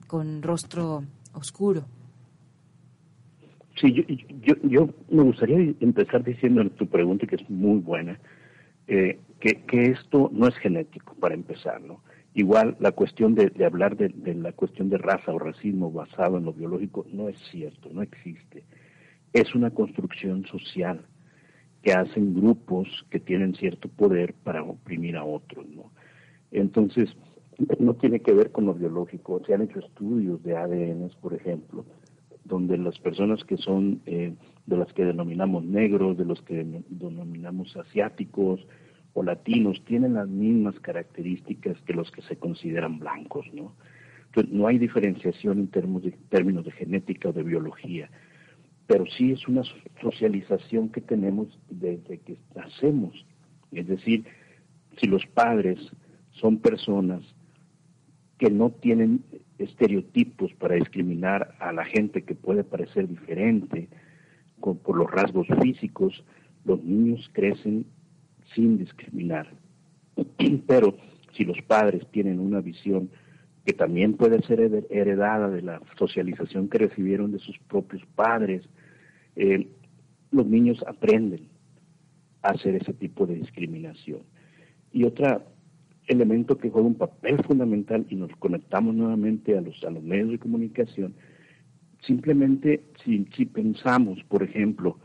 con 0.06 0.42
rostro 0.42 1.04
oscuro. 1.32 1.84
Sí, 3.80 3.92
yo, 3.92 4.02
yo, 4.42 4.54
yo 4.62 4.88
me 5.10 5.22
gustaría 5.22 5.74
empezar 5.80 6.22
diciendo 6.22 6.60
en 6.60 6.70
tu 6.70 6.86
pregunta, 6.86 7.26
que 7.26 7.36
es 7.36 7.50
muy 7.50 7.80
buena, 7.80 8.18
eh, 8.86 9.18
que, 9.40 9.62
que, 9.66 9.90
esto 9.90 10.30
no 10.32 10.46
es 10.46 10.54
genético, 10.56 11.14
para 11.14 11.34
empezar, 11.34 11.80
¿no? 11.80 12.00
Igual 12.34 12.76
la 12.80 12.90
cuestión 12.90 13.36
de, 13.36 13.52
hablar 13.64 13.96
de, 13.96 14.34
la 14.34 14.52
cuestión 14.52 14.90
de 14.90 14.98
raza 14.98 15.32
o 15.32 15.38
racismo 15.38 15.92
basado 15.92 16.36
en 16.36 16.44
lo 16.44 16.52
biológico 16.52 17.06
no 17.12 17.28
es 17.28 17.38
cierto, 17.50 17.90
no 17.92 18.02
existe. 18.02 18.64
Es 19.32 19.54
una 19.54 19.70
construcción 19.70 20.44
social 20.46 21.06
que 21.84 21.92
hacen 21.92 22.34
grupos 22.34 22.88
que 23.10 23.20
tienen 23.20 23.54
cierto 23.54 23.88
poder 23.88 24.32
para 24.42 24.62
oprimir 24.62 25.16
a 25.16 25.24
otros, 25.24 25.66
¿no? 25.68 25.92
Entonces, 26.50 27.14
no 27.78 27.94
tiene 27.94 28.20
que 28.20 28.32
ver 28.32 28.50
con 28.50 28.64
lo 28.64 28.74
biológico. 28.74 29.42
Se 29.46 29.54
han 29.54 29.62
hecho 29.62 29.80
estudios 29.80 30.42
de 30.42 30.56
ADN, 30.56 31.10
por 31.20 31.34
ejemplo, 31.34 31.84
donde 32.44 32.78
las 32.78 32.98
personas 32.98 33.44
que 33.44 33.58
son 33.58 34.00
eh, 34.06 34.34
de 34.66 34.76
las 34.76 34.92
que 34.94 35.04
denominamos 35.04 35.62
negros, 35.64 36.16
de 36.16 36.24
los 36.24 36.40
que 36.42 36.64
denominamos 36.88 37.76
asiáticos, 37.76 38.66
o 39.12 39.22
latinos 39.22 39.82
tienen 39.84 40.14
las 40.14 40.28
mismas 40.28 40.78
características 40.80 41.80
que 41.82 41.92
los 41.92 42.10
que 42.10 42.22
se 42.22 42.36
consideran 42.36 42.98
blancos, 42.98 43.46
¿no? 43.52 43.74
Entonces, 44.26 44.52
no 44.52 44.66
hay 44.66 44.78
diferenciación 44.78 45.58
en 45.58 45.68
términos 45.68 46.02
de, 46.02 46.10
términos 46.30 46.64
de 46.64 46.72
genética 46.72 47.28
o 47.28 47.32
de 47.32 47.44
biología, 47.44 48.10
pero 48.86 49.04
sí 49.06 49.32
es 49.32 49.46
una 49.48 49.62
socialización 50.00 50.90
que 50.90 51.00
tenemos 51.00 51.58
desde 51.70 52.18
que 52.18 52.38
nacemos. 52.54 53.24
Es 53.72 53.86
decir, 53.86 54.24
si 55.00 55.06
los 55.06 55.24
padres 55.26 55.78
son 56.32 56.58
personas 56.58 57.22
que 58.38 58.50
no 58.50 58.70
tienen 58.70 59.24
estereotipos 59.58 60.52
para 60.54 60.74
discriminar 60.74 61.54
a 61.60 61.72
la 61.72 61.84
gente 61.84 62.22
que 62.22 62.34
puede 62.34 62.64
parecer 62.64 63.08
diferente 63.08 63.88
por 64.60 64.96
los 64.96 65.10
rasgos 65.10 65.46
físicos, 65.62 66.24
los 66.64 66.82
niños 66.82 67.30
crecen 67.32 67.86
sin 68.54 68.78
discriminar. 68.78 69.48
Pero 70.66 70.96
si 71.32 71.44
los 71.44 71.60
padres 71.62 72.06
tienen 72.10 72.40
una 72.40 72.60
visión 72.60 73.10
que 73.64 73.72
también 73.72 74.14
puede 74.14 74.42
ser 74.42 74.60
heredada 74.90 75.48
de 75.48 75.62
la 75.62 75.80
socialización 75.98 76.68
que 76.68 76.78
recibieron 76.78 77.32
de 77.32 77.38
sus 77.38 77.58
propios 77.60 78.02
padres, 78.14 78.68
eh, 79.36 79.68
los 80.30 80.46
niños 80.46 80.82
aprenden 80.86 81.48
a 82.42 82.50
hacer 82.50 82.74
ese 82.76 82.92
tipo 82.92 83.26
de 83.26 83.36
discriminación. 83.36 84.20
Y 84.92 85.04
otro 85.04 85.42
elemento 86.06 86.58
que 86.58 86.70
juega 86.70 86.86
un 86.86 86.96
papel 86.96 87.42
fundamental 87.44 88.06
y 88.10 88.16
nos 88.16 88.30
conectamos 88.36 88.94
nuevamente 88.94 89.56
a 89.56 89.60
los, 89.60 89.82
a 89.84 89.90
los 89.90 90.02
medios 90.02 90.30
de 90.30 90.38
comunicación, 90.38 91.14
simplemente 92.06 92.84
si, 93.04 93.46
pensamos, 93.46 94.22
por 94.24 94.42
ejemplo, 94.42 94.98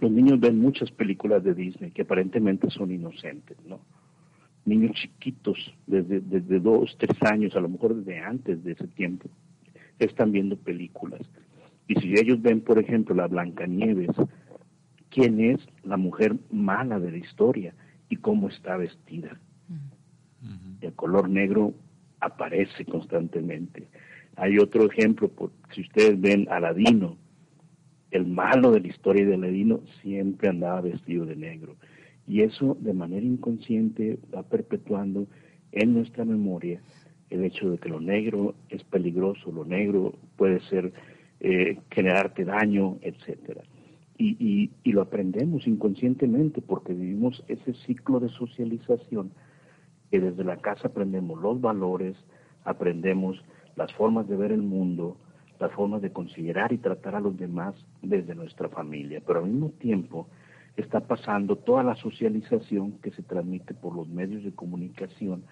los 0.00 0.10
niños 0.10 0.40
ven 0.40 0.58
muchas 0.58 0.90
películas 0.90 1.44
de 1.44 1.54
Disney 1.54 1.90
que 1.90 2.02
aparentemente 2.02 2.70
son 2.70 2.90
inocentes, 2.90 3.56
¿no? 3.66 3.80
Niños 4.64 4.92
chiquitos, 4.96 5.74
desde, 5.86 6.20
desde 6.20 6.58
dos, 6.58 6.96
tres 6.98 7.16
años, 7.22 7.54
a 7.54 7.60
lo 7.60 7.68
mejor 7.68 7.94
desde 7.94 8.18
antes 8.18 8.62
de 8.64 8.72
ese 8.72 8.88
tiempo, 8.88 9.28
están 9.98 10.32
viendo 10.32 10.56
películas. 10.56 11.20
Y 11.88 11.94
si 11.96 12.14
ellos 12.14 12.40
ven, 12.42 12.60
por 12.60 12.78
ejemplo, 12.78 13.14
la 13.14 13.28
Blancanieves, 13.28 14.10
¿quién 15.10 15.40
es 15.40 15.60
la 15.84 15.96
mujer 15.96 16.36
mala 16.50 16.98
de 16.98 17.12
la 17.12 17.18
historia 17.18 17.74
y 18.08 18.16
cómo 18.16 18.48
está 18.48 18.76
vestida? 18.76 19.38
El 20.80 20.92
color 20.92 21.28
negro 21.28 21.74
aparece 22.20 22.84
constantemente. 22.84 23.88
Hay 24.36 24.58
otro 24.58 24.84
ejemplo, 24.90 25.28
por, 25.28 25.50
si 25.74 25.80
ustedes 25.80 26.20
ven 26.20 26.46
Aladino, 26.50 27.16
el 28.10 28.26
malo 28.26 28.72
de 28.72 28.80
la 28.80 28.88
historia 28.88 29.26
de 29.26 29.34
Aladino 29.34 29.80
siempre 30.02 30.48
andaba 30.48 30.82
vestido 30.82 31.24
de 31.24 31.36
negro. 31.36 31.76
Y 32.26 32.42
eso 32.42 32.76
de 32.80 32.92
manera 32.92 33.24
inconsciente 33.24 34.18
va 34.34 34.42
perpetuando 34.42 35.26
en 35.72 35.94
nuestra 35.94 36.24
memoria 36.24 36.80
el 37.30 37.44
hecho 37.44 37.70
de 37.70 37.78
que 37.78 37.88
lo 37.88 38.00
negro 38.00 38.54
es 38.68 38.84
peligroso, 38.84 39.50
lo 39.50 39.64
negro 39.64 40.14
puede 40.36 40.60
ser 40.68 40.92
eh, 41.40 41.78
generarte 41.90 42.44
daño, 42.44 42.98
etcétera. 43.02 43.62
Y, 44.18 44.70
y, 44.82 44.92
lo 44.92 45.02
aprendemos 45.02 45.66
inconscientemente 45.66 46.62
porque 46.62 46.94
vivimos 46.94 47.44
ese 47.48 47.74
ciclo 47.86 48.18
de 48.18 48.30
socialización 48.30 49.30
que 50.10 50.20
desde 50.20 50.42
la 50.42 50.56
casa 50.56 50.88
aprendemos 50.88 51.38
los 51.42 51.60
valores, 51.60 52.16
aprendemos 52.64 53.44
las 53.76 53.92
formas 53.92 54.26
de 54.26 54.36
ver 54.36 54.52
el 54.52 54.62
mundo, 54.62 55.18
las 55.60 55.70
formas 55.72 56.00
de 56.00 56.12
considerar 56.12 56.72
y 56.72 56.78
tratar 56.78 57.14
a 57.14 57.20
los 57.20 57.36
demás 57.36 57.74
desde 58.00 58.34
nuestra 58.34 58.70
familia, 58.70 59.22
pero 59.26 59.40
al 59.40 59.50
mismo 59.50 59.70
tiempo 59.78 60.26
está 60.76 61.00
pasando 61.00 61.56
toda 61.56 61.82
la 61.82 61.96
socialización 61.96 62.92
que 62.98 63.10
se 63.10 63.22
transmite 63.22 63.74
por 63.74 63.94
los 63.94 64.08
medios 64.08 64.44
de 64.44 64.52
comunicación, 64.52 65.44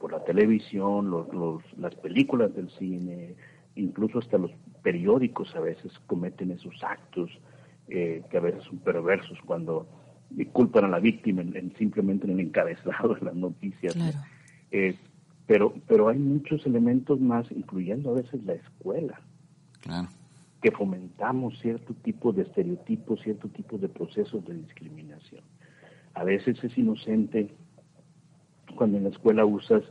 por 0.00 0.12
la 0.12 0.24
televisión, 0.24 1.10
los, 1.10 1.28
las 1.76 1.94
películas 1.96 2.54
del 2.54 2.70
cine, 2.70 3.34
incluso 3.74 4.18
hasta 4.18 4.38
los 4.38 4.52
periódicos 4.82 5.54
a 5.54 5.60
veces 5.60 5.92
cometen 6.06 6.50
esos 6.50 6.82
actos 6.82 7.30
eh, 7.88 8.22
que 8.30 8.36
a 8.36 8.40
veces 8.40 8.64
son 8.64 8.78
perversos 8.78 9.38
cuando 9.46 9.86
culpan 10.52 10.84
a 10.84 10.88
la 10.88 10.98
víctima 10.98 11.42
en, 11.42 11.74
simplemente 11.76 12.26
en 12.26 12.32
el 12.32 12.40
encabezado 12.40 13.14
de 13.14 13.22
las 13.22 13.34
noticias. 13.34 13.96
Eh, 14.70 14.94
pero, 15.46 15.72
pero 15.86 16.08
hay 16.08 16.18
muchos 16.18 16.66
elementos 16.66 17.18
más, 17.20 17.50
incluyendo 17.50 18.10
a 18.10 18.14
veces 18.14 18.44
la 18.44 18.52
escuela, 18.52 19.20
que 20.60 20.70
fomentamos 20.70 21.58
cierto 21.60 21.94
tipo 21.94 22.32
de 22.32 22.42
estereotipos, 22.42 23.20
cierto 23.22 23.48
tipo 23.48 23.78
de 23.78 23.88
procesos 23.88 24.44
de 24.44 24.54
discriminación. 24.54 25.42
A 26.12 26.24
veces 26.24 26.62
es 26.62 26.76
inocente 26.76 27.54
cuando 28.76 28.98
en 28.98 29.04
la 29.04 29.10
escuela 29.10 29.46
usas, 29.46 29.82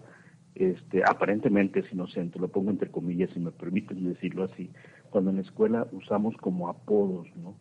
este, 0.59 1.03
aparentemente 1.03 1.79
es 1.81 1.91
inocente, 1.91 2.39
lo 2.39 2.47
pongo 2.47 2.71
entre 2.71 2.91
comillas 2.91 3.29
si 3.31 3.39
me 3.39 3.51
permiten 3.51 4.03
decirlo 4.03 4.45
así, 4.45 4.71
cuando 5.09 5.29
en 5.29 5.37
la 5.37 5.41
escuela 5.43 5.87
usamos 5.91 6.35
como 6.37 6.69
apodos, 6.69 7.27
¿no? 7.35 7.55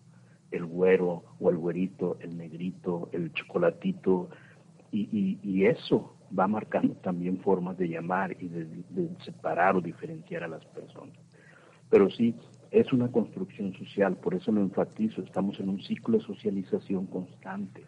El 0.51 0.65
güero 0.65 1.25
o 1.41 1.51
el 1.51 1.57
güerito, 1.57 2.17
el 2.21 2.37
negrito, 2.37 3.09
el 3.13 3.33
chocolatito, 3.33 4.31
y, 4.93 5.39
y, 5.43 5.67
eso 5.67 6.17
va 6.39 6.47
marcando 6.47 6.95
también 6.95 7.39
formas 7.41 7.77
de 7.77 7.89
llamar 7.89 8.35
y 8.41 8.49
de 8.49 9.11
separar 9.25 9.77
o 9.77 9.83
diferenciar 9.83 10.45
a 10.45 10.49
las 10.49 10.65
personas 10.67 11.19
pero 11.91 12.11
sí 12.11 12.35
es 12.71 12.93
una 12.93 13.11
construcción 13.11 13.73
social, 13.75 14.17
por 14.17 14.35
eso 14.35 14.53
lo 14.53 14.61
enfatizo, 14.61 15.23
estamos 15.23 15.59
en 15.61 15.69
un 15.69 15.83
ciclo 15.83 16.19
de 16.19 16.25
socialización 16.25 17.07
constante 17.07 17.85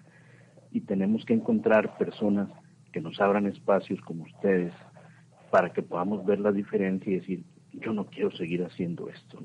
y 0.70 0.80
tenemos 0.82 1.24
que 1.24 1.34
encontrar 1.34 1.98
personas 1.98 2.48
que 2.92 3.00
nos 3.00 3.20
abran 3.20 3.46
espacios 3.46 4.00
como 4.02 4.24
ustedes 4.24 4.72
para 5.50 5.72
que 5.72 5.82
podamos 5.82 6.24
ver 6.24 6.40
la 6.40 6.52
diferencia 6.52 7.10
y 7.10 7.18
decir, 7.20 7.44
yo 7.72 7.92
no 7.92 8.06
quiero 8.06 8.30
seguir 8.36 8.64
haciendo 8.64 9.08
esto. 9.08 9.38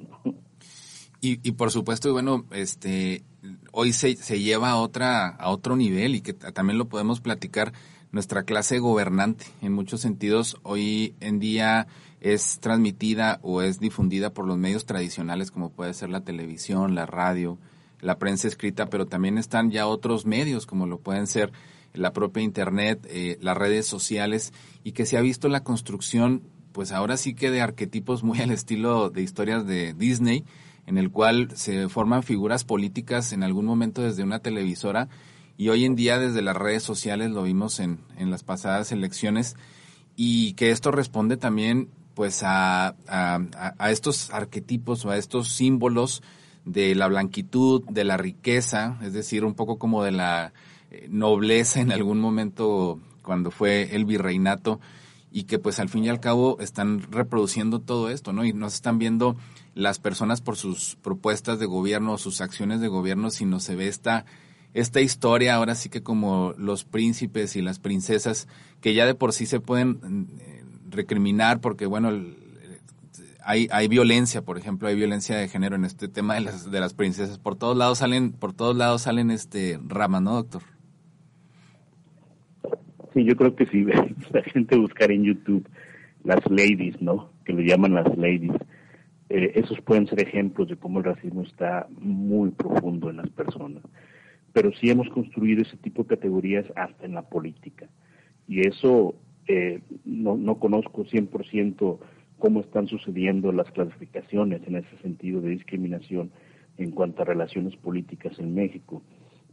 Y, 1.22 1.40
y 1.48 1.54
por 1.54 1.72
supuesto, 1.72 2.12
bueno, 2.12 2.46
este, 2.52 3.24
hoy 3.72 3.94
se, 3.94 4.16
se 4.18 4.42
lleva 4.42 4.72
a, 4.72 4.78
otra, 4.78 5.28
a 5.28 5.50
otro 5.50 5.76
nivel 5.76 6.16
y 6.16 6.22
que 6.22 6.34
también 6.34 6.78
lo 6.78 6.90
podemos 6.90 7.22
platicar 7.22 7.74
nuestra 8.12 8.44
clase 8.44 8.80
gobernante. 8.80 9.46
En 9.62 9.74
muchos 9.74 10.02
sentidos, 10.02 10.58
hoy 10.64 11.16
en 11.20 11.40
día 11.40 11.88
es 12.22 12.60
transmitida 12.60 13.40
o 13.42 13.62
es 13.62 13.80
difundida 13.80 14.34
por 14.34 14.46
los 14.46 14.58
medios 14.58 14.86
tradicionales 14.86 15.52
como 15.52 15.72
puede 15.72 15.94
ser 15.94 16.10
la 16.10 16.22
televisión, 16.22 16.96
la 16.96 17.06
radio, 17.06 17.58
la 18.00 18.20
prensa 18.20 18.48
escrita, 18.48 18.90
pero 18.90 19.08
también 19.08 19.38
están 19.38 19.72
ya 19.72 19.88
otros 19.88 20.26
medios 20.26 20.66
como 20.66 20.88
lo 20.88 21.00
pueden 21.00 21.28
ser 21.28 21.52
la 21.94 22.14
propia 22.14 22.44
internet, 22.44 23.06
eh, 23.10 23.38
las 23.42 23.58
redes 23.58 23.86
sociales 23.86 24.54
y 24.84 24.92
que 24.94 25.06
se 25.06 25.18
ha 25.18 25.22
visto 25.22 25.50
la 25.50 25.64
construcción 25.64 26.44
pues 26.74 26.92
ahora 26.92 27.18
sí 27.18 27.36
que 27.36 27.52
de 27.52 27.62
arquetipos 27.62 28.24
muy 28.24 28.42
al 28.42 28.52
estilo 28.52 29.10
de 29.10 29.22
historias 29.22 29.66
de 29.66 29.94
Disney, 29.94 30.44
en 30.88 30.98
el 30.98 31.12
cual 31.12 31.50
se 31.56 31.88
forman 31.88 32.24
figuras 32.24 32.66
políticas 32.66 33.32
en 33.32 33.44
algún 33.44 33.66
momento 33.66 34.02
desde 34.02 34.24
una 34.24 34.40
televisora 34.40 35.08
y 35.56 35.70
hoy 35.70 35.86
en 35.86 35.96
día 35.96 36.18
desde 36.18 36.42
las 36.42 36.58
redes 36.58 36.84
sociales 36.84 37.32
lo 37.32 37.44
vimos 37.44 37.80
en, 37.80 38.00
en 38.18 38.32
las 38.32 38.44
pasadas 38.44 38.92
elecciones 38.92 39.56
y 40.16 40.54
que 40.54 40.72
esto 40.72 40.92
responde 40.92 41.38
también 41.38 41.90
pues 42.16 42.42
a, 42.44 42.96
a, 43.08 43.92
estos 43.92 44.32
arquetipos 44.32 45.06
o 45.06 45.10
a 45.10 45.18
estos 45.18 45.50
símbolos 45.50 46.22
de 46.66 46.96
la 46.96 47.08
blanquitud, 47.08 47.84
de 47.90 48.04
la 48.04 48.18
riqueza, 48.18 49.00
es 49.02 49.14
decir, 49.14 49.44
un 49.46 49.56
poco 49.56 49.78
como 49.78 50.04
de 50.04 50.12
la 50.12 50.54
nobleza 51.10 51.80
en 51.80 51.92
algún 51.92 52.20
momento 52.20 53.00
cuando 53.22 53.52
fue 53.52 53.96
el 53.96 54.06
virreinato 54.06 54.80
y 55.32 55.46
que 55.46 55.58
pues 55.58 55.80
al 55.80 55.90
fin 55.90 56.06
y 56.06 56.10
al 56.10 56.20
cabo 56.20 56.58
están 56.60 57.02
reproduciendo 57.12 57.80
todo 57.80 58.10
esto, 58.10 58.34
¿no? 58.34 58.46
Y 58.46 58.54
no 58.54 58.70
se 58.70 58.76
están 58.76 59.00
viendo 59.00 59.36
las 59.74 59.98
personas 59.98 60.42
por 60.42 60.58
sus 60.58 60.96
propuestas 61.02 61.58
de 61.58 61.66
gobierno 61.66 62.14
o 62.14 62.18
sus 62.20 62.40
acciones 62.40 62.82
de 62.82 62.88
gobierno, 62.88 63.32
sino 63.32 63.60
se 63.60 63.76
ve 63.76 63.88
esta 63.88 64.26
esta 64.74 65.02
historia 65.02 65.56
ahora 65.56 65.76
sí 65.76 65.90
que 65.90 66.02
como 66.02 66.54
los 66.58 66.84
príncipes 66.84 67.56
y 67.56 67.62
las 67.62 67.80
princesas 67.80 68.48
que 68.82 68.94
ya 68.94 69.06
de 69.06 69.16
por 69.16 69.34
sí 69.34 69.46
se 69.46 69.60
pueden 69.60 70.30
eh, 70.40 70.64
recriminar 70.90 71.62
porque 71.62 71.86
bueno 71.86 72.12
hay, 73.44 73.68
hay 73.72 73.88
violencia 73.88 74.42
por 74.42 74.58
ejemplo 74.58 74.88
hay 74.88 74.96
violencia 74.96 75.38
de 75.38 75.48
género 75.48 75.76
en 75.76 75.86
este 75.86 76.08
tema 76.08 76.34
de 76.34 76.42
las 76.42 76.72
de 76.72 76.80
las 76.80 76.96
princesas 76.96 77.38
por 77.38 77.56
todos 77.56 77.78
lados 77.78 78.00
salen 78.00 78.32
por 78.32 78.54
todos 78.54 78.76
lados 78.76 79.04
salen 79.04 79.30
este 79.30 79.80
ramas 79.86 80.24
no 80.24 80.34
doctor 80.34 80.64
sí 83.14 83.24
yo 83.24 83.36
creo 83.36 83.56
que 83.56 83.66
si 83.68 83.84
la 84.32 84.44
gente 84.44 84.78
buscar 84.78 85.12
en 85.12 85.24
YouTube 85.24 85.68
las 86.24 86.40
ladies 86.50 87.02
no 87.02 87.32
que 87.46 87.54
le 87.54 87.66
llaman 87.66 87.96
las 87.96 88.18
ladies 88.18 88.54
eh, 89.30 89.52
esos 89.56 89.80
pueden 89.82 90.08
ser 90.08 90.22
ejemplos 90.22 90.68
de 90.70 90.78
cómo 90.78 91.00
el 91.00 91.06
racismo 91.06 91.44
está 91.44 91.88
muy 92.00 92.52
profundo 92.52 93.10
en 93.10 93.18
las 93.18 93.30
personas 93.30 93.84
pero 94.54 94.72
sí 94.74 94.90
hemos 94.90 95.10
construido 95.10 95.64
ese 95.64 95.78
tipo 95.78 96.04
de 96.04 96.10
categorías 96.10 96.66
hasta 96.76 97.06
en 97.06 97.16
la 97.16 97.24
política. 97.24 97.90
Y 98.48 98.66
eso 98.68 99.16
eh, 99.48 99.82
no, 100.06 100.38
no 100.38 100.60
conozco 100.60 101.04
100% 101.06 101.98
cómo 102.38 102.62
están 102.62 102.88
sucediendo 102.88 103.52
las 103.52 103.70
clasificaciones 103.72 104.62
en 104.68 104.78
ese 104.78 104.98
sentido 105.02 105.42
de 105.42 105.50
discriminación 105.50 106.32
en 106.78 106.92
cuanto 106.92 107.22
a 107.22 107.26
relaciones 107.26 107.76
políticas 107.76 108.38
en 108.40 108.54
México. 108.54 109.02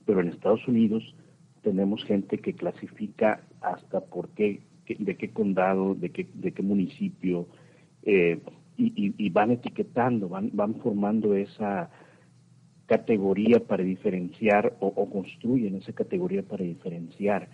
Pero 0.05 0.21
en 0.21 0.29
Estados 0.29 0.67
Unidos 0.69 1.15
tenemos 1.63 2.05
gente 2.05 2.39
que 2.39 2.55
clasifica 2.55 3.41
hasta 3.61 4.01
por 4.01 4.31
qué, 4.31 4.61
de 4.87 5.17
qué 5.17 5.31
condado, 5.31 5.95
de 5.95 6.11
qué, 6.11 6.27
de 6.35 6.53
qué 6.53 6.63
municipio, 6.63 7.47
eh, 8.03 8.41
y, 8.77 9.29
van 9.29 9.51
etiquetando, 9.51 10.29
van, 10.29 10.51
van 10.55 10.77
formando 10.77 11.35
esa 11.35 11.91
categoría 12.87 13.61
para 13.61 13.85
diferenciar 13.85 14.75
o, 14.81 15.09
construyen 15.11 15.77
esa 15.77 15.93
categoría 15.93 16.43
para 16.43 16.65
diferenciar 16.65 17.49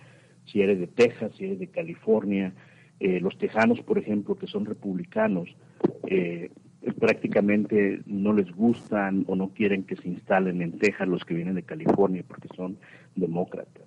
si 0.45 0.63
eres 0.63 0.79
de 0.79 0.87
Texas, 0.87 1.33
si 1.37 1.45
eres 1.45 1.59
de 1.59 1.67
California. 1.67 2.55
Eh, 3.01 3.21
los 3.21 3.37
tejanos, 3.37 3.81
por 3.81 3.99
ejemplo, 3.99 4.37
que 4.37 4.47
son 4.47 4.65
republicanos, 4.65 5.55
eh, 6.07 6.51
prácticamente 7.01 8.01
no 8.07 8.33
les 8.33 8.51
gustan 8.53 9.25
o 9.27 9.35
no 9.35 9.49
quieren 9.49 9.83
que 9.83 9.97
se 9.97 10.09
instalen 10.09 10.63
en 10.63 10.79
Texas 10.79 11.09
los 11.09 11.25
que 11.25 11.35
vienen 11.35 11.57
de 11.57 11.65
California 11.65 12.25
porque 12.27 12.49
son 12.57 12.79
demócratas. 13.17 13.86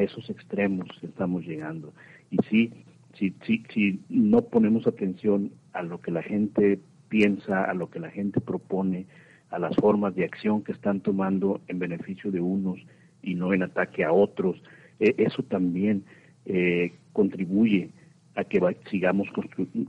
Esos 0.00 0.28
extremos 0.30 0.88
estamos 1.02 1.44
llegando. 1.44 1.92
Y 2.30 2.38
sí, 2.48 2.72
si, 3.14 3.34
si, 3.44 3.64
si 3.72 4.00
no 4.08 4.42
ponemos 4.42 4.86
atención 4.86 5.52
a 5.72 5.82
lo 5.82 6.00
que 6.00 6.10
la 6.10 6.22
gente 6.22 6.78
piensa, 7.08 7.64
a 7.64 7.74
lo 7.74 7.90
que 7.90 8.00
la 8.00 8.10
gente 8.10 8.40
propone, 8.40 9.06
a 9.50 9.58
las 9.58 9.74
formas 9.76 10.14
de 10.14 10.24
acción 10.24 10.62
que 10.62 10.72
están 10.72 11.00
tomando 11.00 11.60
en 11.68 11.78
beneficio 11.78 12.30
de 12.30 12.40
unos 12.40 12.78
y 13.22 13.34
no 13.34 13.52
en 13.54 13.62
ataque 13.62 14.04
a 14.04 14.12
otros. 14.12 14.62
E, 15.00 15.14
eso 15.18 15.42
también 15.42 16.04
eh, 16.44 16.92
contribuye 17.12 17.90
a 18.34 18.44
que 18.44 18.60
sigamos 18.88 19.26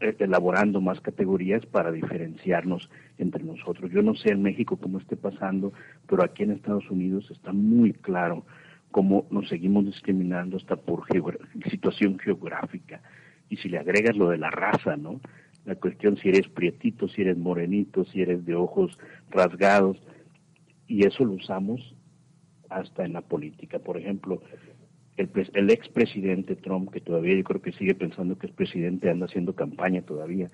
eh, 0.01 0.15
elaborando 0.17 0.81
más 0.81 0.99
categorías 1.01 1.65
para 1.67 1.91
diferenciarnos 1.91 2.89
entre 3.19 3.43
nosotros. 3.43 3.91
Yo 3.91 4.01
no 4.01 4.15
sé 4.15 4.31
en 4.31 4.41
México 4.41 4.77
cómo 4.77 4.97
esté 4.97 5.15
pasando, 5.15 5.71
pero 6.07 6.23
aquí 6.23 6.43
en 6.43 6.51
Estados 6.51 6.89
Unidos 6.89 7.29
está 7.29 7.53
muy 7.53 7.93
claro 7.93 8.45
cómo 8.91 9.27
nos 9.29 9.47
seguimos 9.49 9.85
discriminando 9.85 10.57
hasta 10.57 10.75
por 10.75 11.05
situación 11.69 12.17
geográfica. 12.19 13.01
Y 13.49 13.57
si 13.57 13.69
le 13.69 13.79
agregas 13.79 14.15
lo 14.15 14.29
de 14.29 14.37
la 14.37 14.49
raza, 14.49 14.95
¿no? 14.97 15.19
la 15.65 15.75
cuestión 15.75 16.17
si 16.17 16.29
eres 16.29 16.47
prietito, 16.47 17.07
si 17.07 17.21
eres 17.21 17.37
morenito, 17.37 18.05
si 18.05 18.21
eres 18.21 18.45
de 18.45 18.55
ojos 18.55 18.97
rasgados, 19.29 19.97
y 20.87 21.05
eso 21.05 21.23
lo 21.23 21.33
usamos 21.33 21.95
hasta 22.69 23.05
en 23.05 23.13
la 23.13 23.21
política. 23.21 23.79
Por 23.79 23.97
ejemplo, 23.97 24.41
el, 25.17 25.29
el 25.53 25.69
expresidente 25.69 26.55
Trump, 26.55 26.91
que 26.91 27.01
todavía 27.01 27.35
yo 27.35 27.43
creo 27.43 27.61
que 27.61 27.71
sigue 27.73 27.93
pensando 27.93 28.37
que 28.37 28.47
es 28.47 28.53
presidente, 28.53 29.09
anda 29.09 29.27
haciendo 29.27 29.53
campaña 29.53 30.01
todavía, 30.01 30.47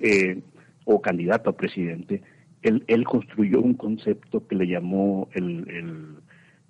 eh, 0.00 0.42
o 0.84 1.00
candidato 1.00 1.50
a 1.50 1.56
presidente, 1.56 2.22
él, 2.62 2.82
él 2.88 3.04
construyó 3.04 3.60
un 3.60 3.74
concepto 3.74 4.46
que 4.46 4.56
le 4.56 4.66
llamó 4.66 5.28
el, 5.34 5.68
el, 5.68 6.16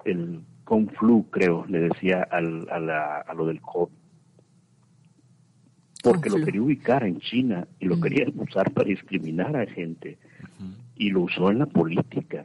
el 0.04 0.40
conflu, 0.68 1.30
creo, 1.30 1.64
le 1.66 1.80
decía 1.80 2.28
al, 2.30 2.68
a, 2.68 3.20
a 3.26 3.32
lo 3.32 3.46
del 3.46 3.58
COVID. 3.62 3.94
Porque 6.04 6.28
lo 6.28 6.44
quería 6.44 6.60
ubicar 6.62 7.04
en 7.04 7.20
China 7.20 7.66
y 7.80 7.86
lo 7.86 7.98
quería 7.98 8.26
usar 8.36 8.70
para 8.72 8.86
discriminar 8.86 9.56
a 9.56 9.64
gente. 9.66 10.18
Y 10.94 11.08
lo 11.08 11.22
usó 11.22 11.50
en 11.50 11.60
la 11.60 11.66
política. 11.66 12.44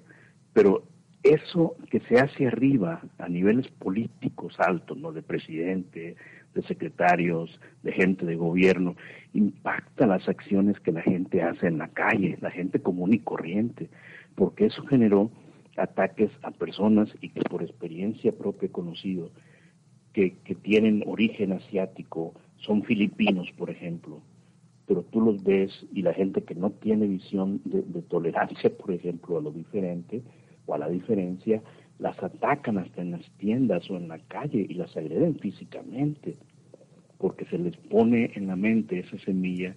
Pero 0.53 0.83
eso 1.21 1.75
que 1.91 1.99
se 1.99 2.17
hace 2.17 2.47
arriba 2.47 3.01
a 3.19 3.27
niveles 3.27 3.67
políticos 3.67 4.55
altos, 4.57 4.97
¿no? 4.97 5.11
De 5.11 5.21
presidente, 5.21 6.15
de 6.55 6.61
secretarios, 6.63 7.59
de 7.83 7.91
gente 7.91 8.25
de 8.25 8.37
gobierno, 8.37 8.95
impacta 9.33 10.07
las 10.07 10.29
acciones 10.29 10.79
que 10.79 10.93
la 10.93 11.01
gente 11.01 11.43
hace 11.43 11.67
en 11.67 11.77
la 11.77 11.89
calle, 11.89 12.37
la 12.39 12.51
gente 12.51 12.79
común 12.79 13.13
y 13.13 13.19
corriente, 13.19 13.89
porque 14.35 14.67
eso 14.67 14.85
generó 14.85 15.29
ataques 15.77 16.31
a 16.43 16.51
personas 16.51 17.09
y 17.21 17.29
que 17.29 17.41
por 17.41 17.63
experiencia 17.63 18.31
propia 18.31 18.67
he 18.67 18.71
conocido 18.71 19.31
que, 20.13 20.37
que 20.43 20.55
tienen 20.55 21.03
origen 21.07 21.53
asiático, 21.53 22.33
son 22.57 22.83
filipinos, 22.83 23.51
por 23.57 23.69
ejemplo, 23.69 24.21
pero 24.85 25.03
tú 25.03 25.21
los 25.21 25.43
ves 25.43 25.85
y 25.93 26.01
la 26.01 26.13
gente 26.13 26.43
que 26.43 26.55
no 26.55 26.71
tiene 26.71 27.07
visión 27.07 27.61
de, 27.65 28.01
tolerancia, 28.03 28.69
por 28.69 28.91
ejemplo, 28.91 29.37
a 29.37 29.41
lo 29.41 29.51
diferente 29.51 30.21
o 30.65 30.73
a 30.73 30.77
la 30.77 30.89
diferencia, 30.89 31.61
las 31.99 32.21
atacan 32.21 32.77
hasta 32.77 33.01
en 33.01 33.11
las 33.11 33.29
tiendas 33.37 33.89
o 33.89 33.97
en 33.97 34.07
la 34.07 34.19
calle 34.19 34.65
y 34.67 34.73
las 34.73 34.95
agreden 34.97 35.39
físicamente, 35.39 36.37
porque 37.17 37.45
se 37.45 37.57
les 37.57 37.75
pone 37.77 38.31
en 38.35 38.47
la 38.47 38.55
mente 38.55 38.99
esa 38.99 39.17
semilla 39.19 39.75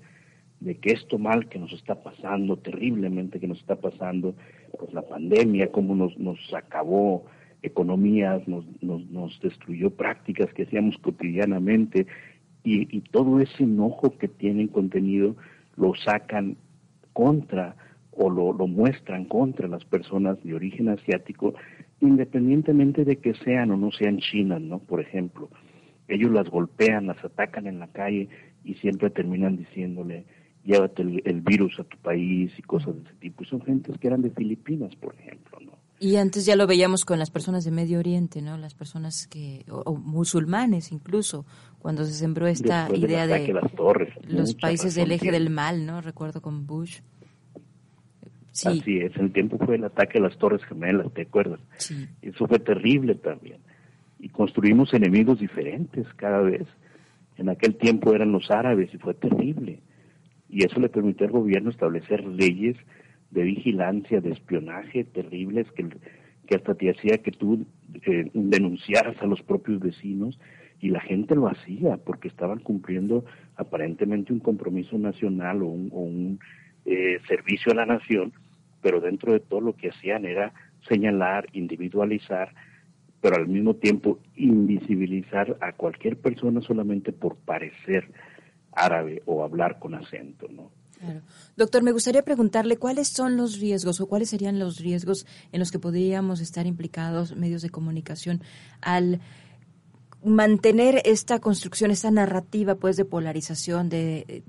de 0.60 0.76
que 0.76 0.92
esto 0.92 1.18
mal 1.18 1.48
que 1.48 1.58
nos 1.58 1.72
está 1.72 2.02
pasando, 2.02 2.56
terriblemente 2.56 3.38
que 3.38 3.46
nos 3.46 3.60
está 3.60 3.76
pasando, 3.76 4.34
pues 4.78 4.92
la 4.92 5.02
pandemia, 5.02 5.70
cómo 5.72 5.94
nos, 5.94 6.16
nos 6.18 6.38
acabó 6.54 7.24
economías, 7.62 8.46
nos, 8.46 8.64
nos, 8.82 9.04
nos 9.10 9.38
destruyó 9.40 9.90
prácticas 9.90 10.52
que 10.54 10.64
hacíamos 10.64 10.96
cotidianamente 10.98 12.06
y, 12.62 13.00
todo 13.12 13.40
ese 13.40 13.62
enojo 13.62 14.18
que 14.18 14.26
tienen 14.26 14.66
contenido 14.66 15.36
lo 15.76 15.94
sacan 15.94 16.56
contra 17.12 17.76
o 18.10 18.28
lo, 18.28 18.52
lo, 18.52 18.66
muestran 18.66 19.24
contra 19.26 19.68
las 19.68 19.84
personas 19.84 20.42
de 20.42 20.54
origen 20.54 20.88
asiático, 20.88 21.54
independientemente 22.00 23.04
de 23.04 23.16
que 23.18 23.34
sean 23.34 23.70
o 23.70 23.76
no 23.76 23.92
sean 23.92 24.18
chinas, 24.18 24.60
¿no? 24.60 24.80
Por 24.80 25.00
ejemplo, 25.00 25.48
ellos 26.08 26.32
las 26.32 26.48
golpean, 26.48 27.06
las 27.06 27.22
atacan 27.24 27.66
en 27.66 27.78
la 27.78 27.88
calle 27.88 28.28
y 28.64 28.74
siempre 28.74 29.10
terminan 29.10 29.56
diciéndole, 29.56 30.24
llévate 30.66 31.02
el, 31.02 31.22
el 31.24 31.40
virus 31.40 31.80
a 31.80 31.84
tu 31.84 31.96
país 31.98 32.52
y 32.58 32.62
cosas 32.62 32.94
de 32.96 33.02
ese 33.02 33.14
tipo. 33.20 33.42
Y 33.42 33.46
son 33.46 33.62
gentes 33.62 33.96
que 33.98 34.08
eran 34.08 34.20
de 34.20 34.30
Filipinas, 34.30 34.94
por 34.96 35.14
ejemplo, 35.14 35.58
¿no? 35.60 35.72
Y 35.98 36.16
antes 36.16 36.44
ya 36.44 36.56
lo 36.56 36.66
veíamos 36.66 37.06
con 37.06 37.18
las 37.18 37.30
personas 37.30 37.64
de 37.64 37.70
Medio 37.70 37.98
Oriente, 37.98 38.42
¿no? 38.42 38.58
Las 38.58 38.74
personas 38.74 39.26
que, 39.26 39.64
o, 39.70 39.96
musulmanes 39.96 40.92
incluso, 40.92 41.46
cuando 41.78 42.04
se 42.04 42.12
sembró 42.12 42.46
esta 42.46 42.88
idea 42.94 43.26
de 43.26 43.54
los 44.28 44.54
países 44.54 44.94
del 44.94 45.12
eje 45.12 45.32
del 45.32 45.48
mal, 45.48 45.86
¿no? 45.86 46.02
Recuerdo 46.02 46.42
con 46.42 46.66
Bush. 46.66 47.00
Sí. 48.52 48.68
Así 48.68 48.98
es, 48.98 49.16
el 49.16 49.32
tiempo 49.32 49.58
fue 49.58 49.76
el 49.76 49.84
ataque 49.84 50.18
a 50.18 50.22
las 50.22 50.36
Torres 50.38 50.62
Gemelas, 50.64 51.12
¿te 51.12 51.22
acuerdas? 51.22 51.60
Sí. 51.76 52.06
Eso 52.22 52.46
fue 52.46 52.58
terrible 52.58 53.14
también. 53.14 53.58
Y 54.18 54.28
construimos 54.28 54.92
enemigos 54.92 55.38
diferentes 55.38 56.06
cada 56.16 56.40
vez. 56.40 56.66
En 57.36 57.48
aquel 57.50 57.76
tiempo 57.76 58.14
eran 58.14 58.32
los 58.32 58.50
árabes 58.50 58.92
y 58.92 58.98
fue 58.98 59.14
terrible. 59.14 59.80
Y 60.48 60.64
eso 60.64 60.80
le 60.80 60.88
permitió 60.88 61.26
al 61.26 61.32
gobierno 61.32 61.70
establecer 61.70 62.24
leyes 62.24 62.76
de 63.30 63.42
vigilancia, 63.42 64.20
de 64.20 64.32
espionaje 64.32 65.04
terribles 65.04 65.70
que, 65.72 65.88
que 66.46 66.54
hasta 66.56 66.74
te 66.74 66.90
hacía 66.90 67.18
que 67.18 67.32
tú 67.32 67.66
eh, 68.06 68.30
denunciaras 68.32 69.20
a 69.20 69.26
los 69.26 69.42
propios 69.42 69.80
vecinos 69.80 70.38
y 70.80 70.90
la 70.90 71.00
gente 71.00 71.34
lo 71.34 71.48
hacía 71.48 71.96
porque 71.96 72.28
estaban 72.28 72.60
cumpliendo 72.60 73.24
aparentemente 73.56 74.32
un 74.32 74.40
compromiso 74.40 74.98
nacional 74.98 75.62
o 75.62 75.66
un, 75.66 76.38
eh, 76.84 77.18
servicio 77.26 77.72
a 77.72 77.76
la 77.76 77.86
nación, 77.86 78.32
pero 78.82 79.00
dentro 79.00 79.32
de 79.32 79.40
todo 79.40 79.60
lo 79.60 79.74
que 79.74 79.88
hacían 79.88 80.24
era 80.24 80.52
señalar, 80.88 81.46
individualizar, 81.52 82.54
pero 83.20 83.36
al 83.36 83.48
mismo 83.48 83.74
tiempo 83.74 84.20
invisibilizar 84.36 85.56
a 85.60 85.72
cualquier 85.72 86.16
persona 86.16 86.60
solamente 86.60 87.12
por 87.12 87.36
parecer 87.36 88.08
árabe 88.76 89.22
o 89.26 89.42
hablar 89.42 89.78
con 89.78 89.94
acento, 89.94 90.46
¿no? 90.48 90.70
Doctor, 91.56 91.82
me 91.82 91.92
gustaría 91.92 92.22
preguntarle 92.22 92.78
cuáles 92.78 93.08
son 93.08 93.36
los 93.36 93.58
riesgos 93.60 94.00
o 94.00 94.06
cuáles 94.06 94.30
serían 94.30 94.58
los 94.58 94.78
riesgos 94.78 95.26
en 95.52 95.60
los 95.60 95.70
que 95.70 95.78
podríamos 95.78 96.40
estar 96.40 96.66
implicados 96.66 97.36
medios 97.36 97.62
de 97.62 97.70
comunicación 97.70 98.42
al 98.80 99.20
mantener 100.24 101.02
esta 101.04 101.38
construcción, 101.38 101.90
esta 101.90 102.10
narrativa 102.10 102.76
pues 102.76 102.96
de 102.96 103.04
polarización, 103.04 103.88
de 103.88 104.24
eh, 104.26 104.42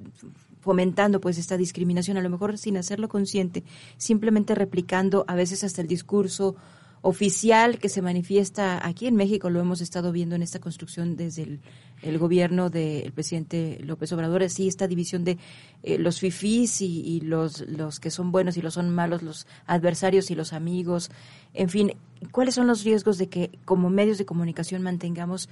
fomentando 0.61 1.21
pues 1.21 1.37
esta 1.37 1.57
discriminación, 1.57 2.17
a 2.17 2.21
lo 2.21 2.29
mejor 2.29 2.57
sin 2.57 2.77
hacerlo 2.77 3.09
consciente, 3.09 3.63
simplemente 3.97 4.55
replicando 4.55 5.25
a 5.27 5.35
veces 5.35 5.63
hasta 5.63 5.81
el 5.81 5.87
discurso 5.87 6.55
oficial 7.01 7.79
que 7.79 7.89
se 7.89 8.01
manifiesta 8.01 8.85
aquí 8.85 9.07
en 9.07 9.15
México, 9.15 9.49
lo 9.49 9.59
hemos 9.59 9.81
estado 9.81 10.11
viendo 10.11 10.35
en 10.35 10.41
esta 10.41 10.59
construcción 10.59 11.15
desde 11.15 11.59
el, 12.01 12.17
gobierno 12.17 12.69
del 12.69 13.11
presidente 13.11 13.79
López 13.83 14.11
Obrador, 14.13 14.43
así 14.43 14.67
esta 14.67 14.87
división 14.87 15.23
de 15.23 15.37
eh, 15.83 15.97
los 15.97 16.19
fifís 16.19 16.81
y, 16.81 17.21
los, 17.21 17.61
los 17.61 17.99
que 17.99 18.11
son 18.11 18.31
buenos 18.31 18.57
y 18.57 18.61
los 18.61 18.75
son 18.75 18.93
malos, 18.93 19.23
los 19.23 19.47
adversarios 19.65 20.29
y 20.31 20.35
los 20.35 20.53
amigos, 20.53 21.11
en 21.53 21.69
fin, 21.69 21.93
¿cuáles 22.31 22.55
son 22.55 22.67
los 22.67 22.83
riesgos 22.83 23.17
de 23.17 23.27
que 23.29 23.51
como 23.65 23.89
medios 23.89 24.17
de 24.17 24.25
comunicación 24.25 24.81
mantengamos 24.81 25.49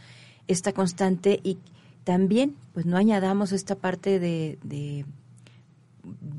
esta 0.47 0.73
constante 0.73 1.39
y 1.43 1.57
también 2.03 2.55
pues 2.73 2.85
no 2.85 2.97
añadamos 2.97 3.51
esta 3.51 3.75
parte 3.75 4.19
de, 4.19 4.59
de 4.63 5.05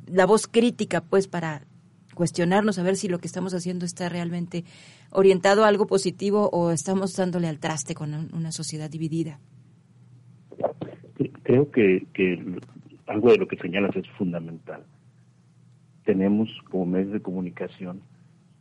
la 0.06 0.26
voz 0.26 0.46
crítica 0.46 1.00
pues 1.00 1.26
para 1.26 1.62
cuestionarnos 2.16 2.78
a 2.80 2.82
ver 2.82 2.96
si 2.96 3.06
lo 3.06 3.18
que 3.20 3.28
estamos 3.28 3.54
haciendo 3.54 3.84
está 3.84 4.08
realmente 4.08 4.64
orientado 5.10 5.64
a 5.64 5.68
algo 5.68 5.86
positivo 5.86 6.48
o 6.50 6.72
estamos 6.72 7.14
dándole 7.14 7.46
al 7.46 7.60
traste 7.60 7.94
con 7.94 8.12
una 8.34 8.50
sociedad 8.50 8.90
dividida? 8.90 9.38
Creo 11.44 11.70
que, 11.70 12.06
algo 13.06 13.30
de 13.30 13.38
lo 13.38 13.46
que 13.46 13.56
señalas 13.58 13.94
es 13.94 14.08
fundamental. 14.18 14.84
Tenemos 16.04 16.48
como 16.70 16.86
medios 16.86 17.12
de 17.12 17.20
comunicación 17.20 18.00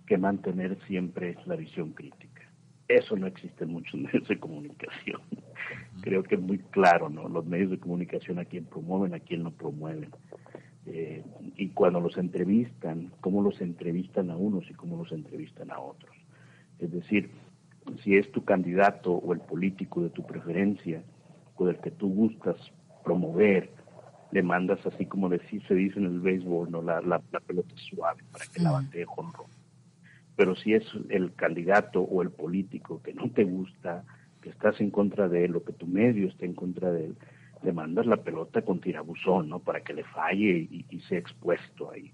que 0.06 0.18
mantener 0.18 0.78
siempre 0.86 1.36
la 1.46 1.56
visión 1.56 1.94
crítica. 1.94 2.44
Eso 2.88 3.16
no 3.16 3.26
existe 3.26 3.64
en 3.64 3.72
muchos 3.72 4.00
medios 4.00 4.28
de 4.28 4.38
comunicación. 4.38 5.22
Creo 6.02 6.24
que 6.24 6.36
es 6.36 6.42
muy 6.42 6.60
claro, 6.60 7.10
¿no? 7.10 7.28
Los 7.30 7.46
medios 7.46 7.72
de 7.72 7.80
comunicación 7.80 8.38
a 8.38 8.46
quien 8.46 8.66
promueven, 8.66 9.16
a 9.16 9.20
quien 9.20 9.44
no 9.44 9.52
promueven. 9.52 10.12
Eh, 10.88 11.24
y 11.56 11.70
cuando 11.70 12.00
los 12.00 12.18
entrevistan, 12.18 13.12
cómo 13.22 13.42
los 13.42 13.60
entrevistan 13.62 14.30
a 14.30 14.38
unos 14.38 14.70
y 14.70 14.74
cómo 14.74 14.98
los 14.98 15.12
entrevistan 15.12 15.72
a 15.72 15.80
otros. 15.80 16.16
Es 16.80 16.92
decir, 16.92 17.32
si 18.04 18.16
es 18.16 18.32
tu 18.32 18.44
candidato 18.44 19.14
o 19.14 19.34
el 19.34 19.40
político 19.40 20.02
de 20.02 20.10
tu 20.10 20.26
preferencia 20.26 21.02
o 21.56 21.66
del 21.66 21.78
que 21.78 21.92
tú 21.92 22.10
gustas 22.10 22.58
promover, 23.04 23.72
le 24.32 24.44
mandas 24.44 24.86
así 24.86 25.06
como 25.06 25.30
decir, 25.30 25.64
se 25.68 25.76
dice 25.76 26.00
en 26.00 26.06
el 26.06 26.20
béisbol, 26.20 26.70
¿no? 26.70 26.82
la, 26.82 27.02
la, 27.02 27.20
pelota 27.20 27.74
suave 27.78 28.24
para 28.32 28.46
que 28.46 28.62
la 28.62 28.72
bate 28.72 29.06
con 29.06 29.32
rojo. 29.32 29.50
Pero 30.36 30.56
si 30.56 30.74
es 30.74 30.84
el 31.10 31.34
candidato 31.36 32.02
o 32.02 32.22
el 32.22 32.32
político 32.32 33.02
que 33.02 33.14
no 33.14 33.30
te 33.30 33.46
gusta, 33.46 34.04
que 34.42 34.50
estás 34.50 34.82
en 34.82 34.92
contra 34.92 35.30
de 35.30 35.46
él 35.46 35.56
o 35.56 35.64
que 35.64 35.74
tu 35.74 35.88
medio 35.88 36.28
está 36.28 36.46
en 36.46 36.54
contra 36.54 36.92
de 36.92 37.06
él, 37.06 37.18
le 37.66 37.74
mandas 37.74 38.06
la 38.06 38.18
pelota 38.18 38.62
con 38.62 38.80
tirabuzón, 38.80 39.50
¿no? 39.50 39.60
Para 39.60 39.82
que 39.82 39.94
le 39.94 40.04
falle 40.04 40.68
y, 40.70 41.00
sea 41.02 41.20
expuesto 41.20 41.92
ahí. 41.92 42.12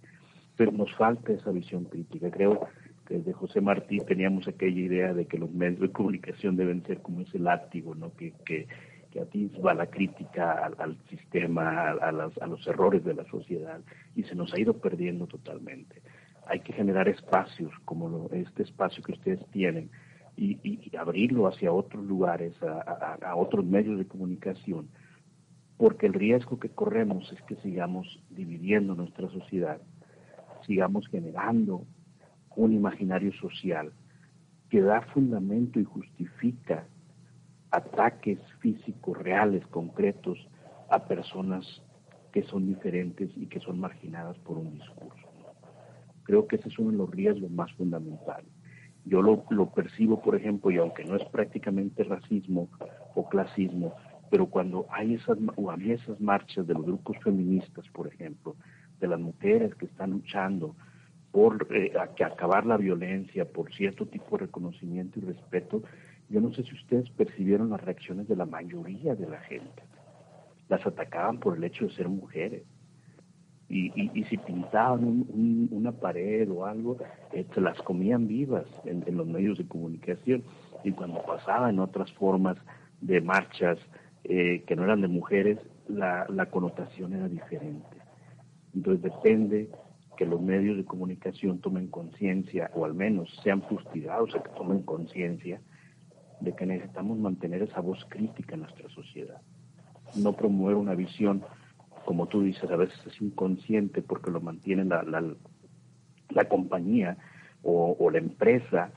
Pero 0.56 0.72
nos 0.72 0.92
falta 0.96 1.34
esa 1.34 1.52
visión 1.52 1.86
crítica. 1.86 2.32
Creo 2.32 2.68
desde 3.10 3.34
José 3.34 3.60
Martí 3.60 4.00
teníamos 4.00 4.48
aquella 4.48 4.80
idea 4.80 5.14
de 5.14 5.26
que 5.26 5.38
los 5.38 5.52
medios 5.52 5.82
de 5.82 5.92
comunicación 5.92 6.56
deben 6.56 6.84
ser 6.86 7.02
como 7.02 7.22
ese 7.22 7.40
látigo, 7.40 7.94
¿no? 7.94 8.14
que, 8.16 8.34
que, 8.46 8.68
que 9.12 9.20
atisba 9.20 9.74
la 9.74 9.88
crítica 9.88 10.72
al, 10.78 10.98
sistema, 11.10 11.90
a, 11.90 11.92
a, 11.92 12.48
los 12.48 12.66
errores 12.68 13.04
de 13.04 13.14
la 13.14 13.26
sociedad, 13.26 13.82
y 14.16 14.24
se 14.24 14.36
nos 14.36 14.54
ha 14.54 14.60
ido 14.60 14.78
perdiendo 14.78 15.28
totalmente. 15.28 16.02
Hay 16.48 16.62
que 16.62 16.72
generar 16.72 17.10
espacios 17.10 17.74
como 17.84 18.30
este 18.32 18.64
espacio 18.64 19.04
que 19.04 19.12
ustedes 19.12 19.46
tienen 19.52 19.90
y, 20.38 20.58
y, 20.64 20.96
abrirlo 20.96 21.48
hacia 21.48 21.74
otros 21.74 22.06
lugares, 22.06 22.54
a 22.64 23.36
otros 23.36 23.66
medios 23.66 23.98
de 23.98 24.08
comunicación, 24.08 24.88
porque 25.82 26.06
el 26.06 26.14
riesgo 26.14 26.60
que 26.60 26.70
corremos 26.70 27.34
es 27.34 27.42
que 27.42 27.56
sigamos 27.56 28.22
dividiendo 28.30 28.94
nuestra 28.94 29.28
sociedad, 29.32 29.82
sigamos 30.68 31.08
generando 31.08 31.88
un 32.56 32.74
imaginario 32.74 33.34
social 33.34 33.92
que 34.70 34.80
da 34.80 35.02
fundamento 35.02 35.80
y 35.80 35.84
justifica 35.84 36.86
ataques 37.72 38.38
físicos 38.60 39.18
reales, 39.18 39.66
concretos, 39.72 40.38
a 40.92 41.08
personas 41.08 41.66
que 42.32 42.44
son 42.44 42.68
diferentes 42.68 43.32
y 43.36 43.48
que 43.48 43.60
son 43.60 43.80
marginadas 43.80 44.38
por 44.38 44.60
un 44.60 44.72
discurso. 44.74 45.28
Creo 46.26 46.46
que 46.46 46.58
ese 46.58 46.70
es 46.70 46.78
uno 46.78 46.92
de 46.92 46.98
los 46.98 47.10
riesgos 47.10 47.50
más 47.50 47.74
fundamentales. 47.74 48.52
Yo 49.04 49.24
lo, 49.24 49.72
percibo, 49.72 50.22
por 50.22 50.36
ejemplo, 50.36 50.70
y 50.70 50.78
aunque 50.78 51.06
no 51.06 51.16
es 51.16 51.26
prácticamente 51.30 52.04
racismo 52.04 52.70
o 53.16 53.28
clasismo, 53.28 53.96
pero 54.32 54.48
cuando 54.48 54.88
hay 54.90 55.16
esas, 55.16 55.38
o 55.58 55.70
había 55.70 55.96
esas 55.96 56.20
marchas 56.22 56.66
de 56.66 56.74
los 56.74 56.86
grupos 56.86 57.18
feministas, 57.22 57.86
por 57.90 58.08
ejemplo, 58.08 58.56
de 59.02 59.08
las 59.08 59.20
mujeres 59.20 59.76
que 59.76 59.86
están 59.86 60.12
luchando 60.12 60.74
por 61.32 61.68
eh, 61.70 61.92
que 62.16 62.24
acabar 62.24 62.66
la 62.66 62.78
violencia, 62.78 63.46
por 63.46 63.74
cierto 63.74 64.06
tipo 64.06 64.38
de 64.38 64.46
reconocimiento 64.46 65.20
y 65.20 65.24
respeto, 65.24 65.84
yo 66.30 66.40
no 66.40 66.54
sé 66.54 66.64
si 66.64 66.74
ustedes 66.74 67.10
percibieron 67.10 67.72
las 67.72 67.82
reacciones 67.82 68.30
de 68.30 68.38
la 68.38 68.46
mayoría 68.46 69.16
de 69.16 69.28
la 69.28 69.40
gente. 69.42 69.84
Las 70.70 70.86
atacaban 70.88 71.40
por 71.40 71.58
el 71.58 71.64
hecho 71.66 71.88
de 71.88 71.94
ser 71.94 72.08
mujeres. 72.08 72.64
Y, 73.68 73.92
y, 73.96 74.24
si 74.26 74.36
pintaban 74.38 75.26
una 75.72 75.94
pared 75.94 76.50
o 76.52 76.66
algo, 76.66 76.98
eh, 77.32 77.46
se 77.54 77.62
las 77.62 77.82
comían 77.84 78.28
vivas 78.28 78.66
en, 78.84 79.16
los 79.16 79.26
medios 79.26 79.58
de 79.58 79.66
comunicación. 79.66 80.44
Y 80.84 80.92
cuando 80.92 81.22
pasaban 81.24 81.80
otras 81.80 82.12
formas 82.14 82.58
de 83.00 83.22
marchas 83.22 83.80
eh, 84.24 84.64
que 84.68 84.76
no 84.76 84.84
eran 84.84 85.02
de 85.02 85.08
mujeres, 85.08 85.58
la, 85.88 86.26
la 86.30 86.48
connotación 86.48 87.14
era 87.14 87.28
diferente. 87.28 87.98
Entonces 88.74 89.02
depende 89.02 89.70
que 90.18 90.26
los 90.26 90.42
medios 90.42 90.78
de 90.78 90.86
comunicación 90.86 91.60
tomen 91.60 91.88
conciencia, 91.88 92.70
o 92.76 92.86
al 92.86 92.94
menos 92.94 93.36
sean 93.44 93.64
fustigados 93.64 94.36
a 94.36 94.44
que 94.44 94.50
tomen 94.52 94.84
conciencia 94.84 95.62
de 96.40 96.54
que 96.54 96.66
necesitamos 96.66 97.18
mantener 97.18 97.64
esa 97.64 97.82
voz 97.82 98.06
crítica 98.10 98.56
en 98.56 98.62
nuestra 98.62 98.90
sociedad. 98.90 99.42
No 100.16 100.34
promover 100.34 100.76
una 100.76 100.96
visión, 100.96 101.44
como 102.06 102.28
tú 102.28 102.44
dices, 102.44 102.70
a 102.70 102.76
veces 102.76 103.00
es 103.06 103.22
inconsciente 103.22 104.02
porque 104.02 104.32
lo 104.32 104.42
mantiene 104.42 104.86
la, 104.86 105.04
la, 105.04 106.46
compañía 106.46 107.18
o, 107.64 107.96
o 108.00 108.10
la 108.10 108.18
empresa, 108.18 108.92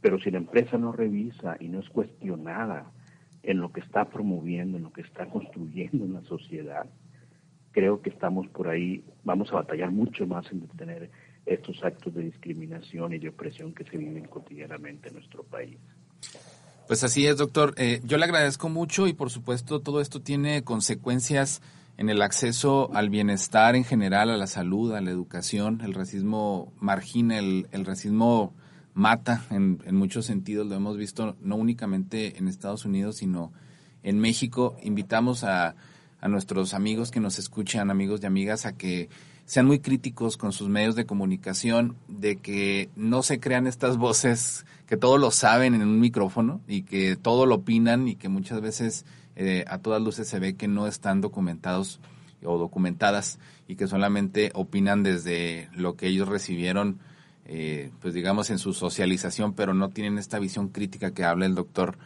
pero 0.00 0.18
si 0.18 0.30
la 0.30 0.38
empresa 0.38 0.78
no 0.78 0.92
revisa 0.92 1.56
y 1.60 1.68
no 1.68 1.80
es 1.80 1.88
cuestionada 1.88 2.90
en 3.44 3.60
lo 3.60 3.72
que 3.72 3.80
está 3.80 4.06
promoviendo, 4.06 4.78
en 4.78 4.84
lo 4.84 4.92
que 4.92 5.02
está 5.02 5.26
construyendo 5.26 6.04
en 6.04 6.14
la 6.14 6.22
sociedad, 6.22 6.86
creo 7.72 8.00
que 8.02 8.10
estamos 8.10 8.46
por 8.48 8.68
ahí, 8.68 9.04
vamos 9.24 9.50
a 9.52 9.56
batallar 9.56 9.90
mucho 9.90 10.26
más 10.26 10.50
en 10.50 10.60
detener 10.60 11.10
estos 11.44 11.82
actos 11.84 12.14
de 12.14 12.22
discriminación 12.22 13.12
y 13.12 13.18
de 13.18 13.28
opresión 13.28 13.74
que 13.74 13.84
se 13.84 13.98
viven 13.98 14.24
cotidianamente 14.24 15.08
en 15.08 15.14
nuestro 15.14 15.42
país. 15.44 15.76
Pues 16.86 17.02
así 17.02 17.26
es, 17.26 17.38
doctor. 17.38 17.74
Eh, 17.76 18.00
yo 18.04 18.18
le 18.18 18.24
agradezco 18.24 18.68
mucho 18.68 19.06
y 19.06 19.14
por 19.14 19.30
supuesto 19.30 19.80
todo 19.80 20.00
esto 20.00 20.20
tiene 20.20 20.64
consecuencias 20.64 21.62
en 21.96 22.10
el 22.10 22.22
acceso 22.22 22.90
al 22.94 23.08
bienestar 23.08 23.76
en 23.76 23.84
general, 23.84 24.30
a 24.30 24.36
la 24.36 24.46
salud, 24.46 24.94
a 24.94 25.00
la 25.00 25.10
educación. 25.10 25.80
El 25.82 25.94
racismo 25.94 26.72
margina, 26.78 27.38
el, 27.38 27.84
racismo 27.84 28.54
mata 28.94 29.44
en, 29.50 29.78
muchos 29.92 30.26
sentidos. 30.26 30.66
Lo 30.66 30.74
hemos 30.74 30.96
visto 30.96 31.36
no 31.42 31.56
únicamente 31.56 32.38
en 32.38 32.48
Estados 32.48 32.84
Unidos, 32.84 33.16
sino 33.16 33.52
en 34.02 34.18
México. 34.18 34.76
Invitamos 34.82 35.44
a 35.44 35.74
a 36.24 36.28
nuestros 36.28 36.72
amigos 36.72 37.10
que 37.10 37.20
nos 37.20 37.38
escuchan, 37.38 37.90
amigos 37.90 38.20
y 38.22 38.26
amigas, 38.26 38.64
a 38.64 38.72
que 38.72 39.10
sean 39.44 39.66
muy 39.66 39.80
críticos 39.80 40.38
con 40.38 40.52
sus 40.52 40.70
medios 40.70 40.96
de 40.96 41.04
comunicación, 41.04 41.96
de 42.08 42.36
que 42.36 42.88
no 42.96 43.22
se 43.22 43.40
crean 43.40 43.66
estas 43.66 43.98
voces 43.98 44.64
que 44.86 44.96
todo 44.96 45.18
lo 45.18 45.30
saben 45.30 45.74
en 45.74 45.82
un 45.82 46.00
micrófono 46.00 46.62
y 46.66 46.80
que 46.80 47.16
todo 47.16 47.44
lo 47.44 47.56
opinan 47.56 48.08
y 48.08 48.16
que 48.16 48.30
muchas 48.30 48.62
veces 48.62 49.04
eh, 49.36 49.66
a 49.68 49.76
todas 49.76 50.00
luces 50.00 50.26
se 50.26 50.38
ve 50.38 50.54
que 50.54 50.66
no 50.66 50.86
están 50.86 51.20
documentados 51.20 52.00
o 52.42 52.56
documentadas 52.56 53.38
y 53.68 53.76
que 53.76 53.86
solamente 53.86 54.50
opinan 54.54 55.02
desde 55.02 55.68
lo 55.74 55.94
que 55.94 56.06
ellos 56.06 56.26
recibieron, 56.26 57.00
eh, 57.46 57.90
pues 58.00 58.14
digamos, 58.14 58.50
en 58.50 58.58
su 58.58 58.72
socialización, 58.72 59.54
pero 59.54 59.74
no 59.74 59.90
tienen 59.90 60.18
esta 60.18 60.38
visión 60.38 60.68
crítica 60.68 61.12
que 61.12 61.24
habla 61.24 61.46
el 61.46 61.54
doctor 61.54 61.96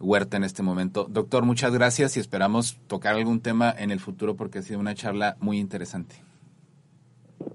Huerta 0.00 0.36
en 0.36 0.44
este 0.44 0.62
momento. 0.62 1.06
Doctor, 1.10 1.44
muchas 1.44 1.72
gracias 1.72 2.16
y 2.16 2.20
esperamos 2.20 2.78
tocar 2.86 3.16
algún 3.16 3.40
tema 3.40 3.74
en 3.76 3.90
el 3.90 4.00
futuro 4.00 4.36
porque 4.36 4.58
ha 4.58 4.62
sido 4.62 4.78
una 4.78 4.94
charla 4.94 5.36
muy 5.40 5.58
interesante. 5.58 6.16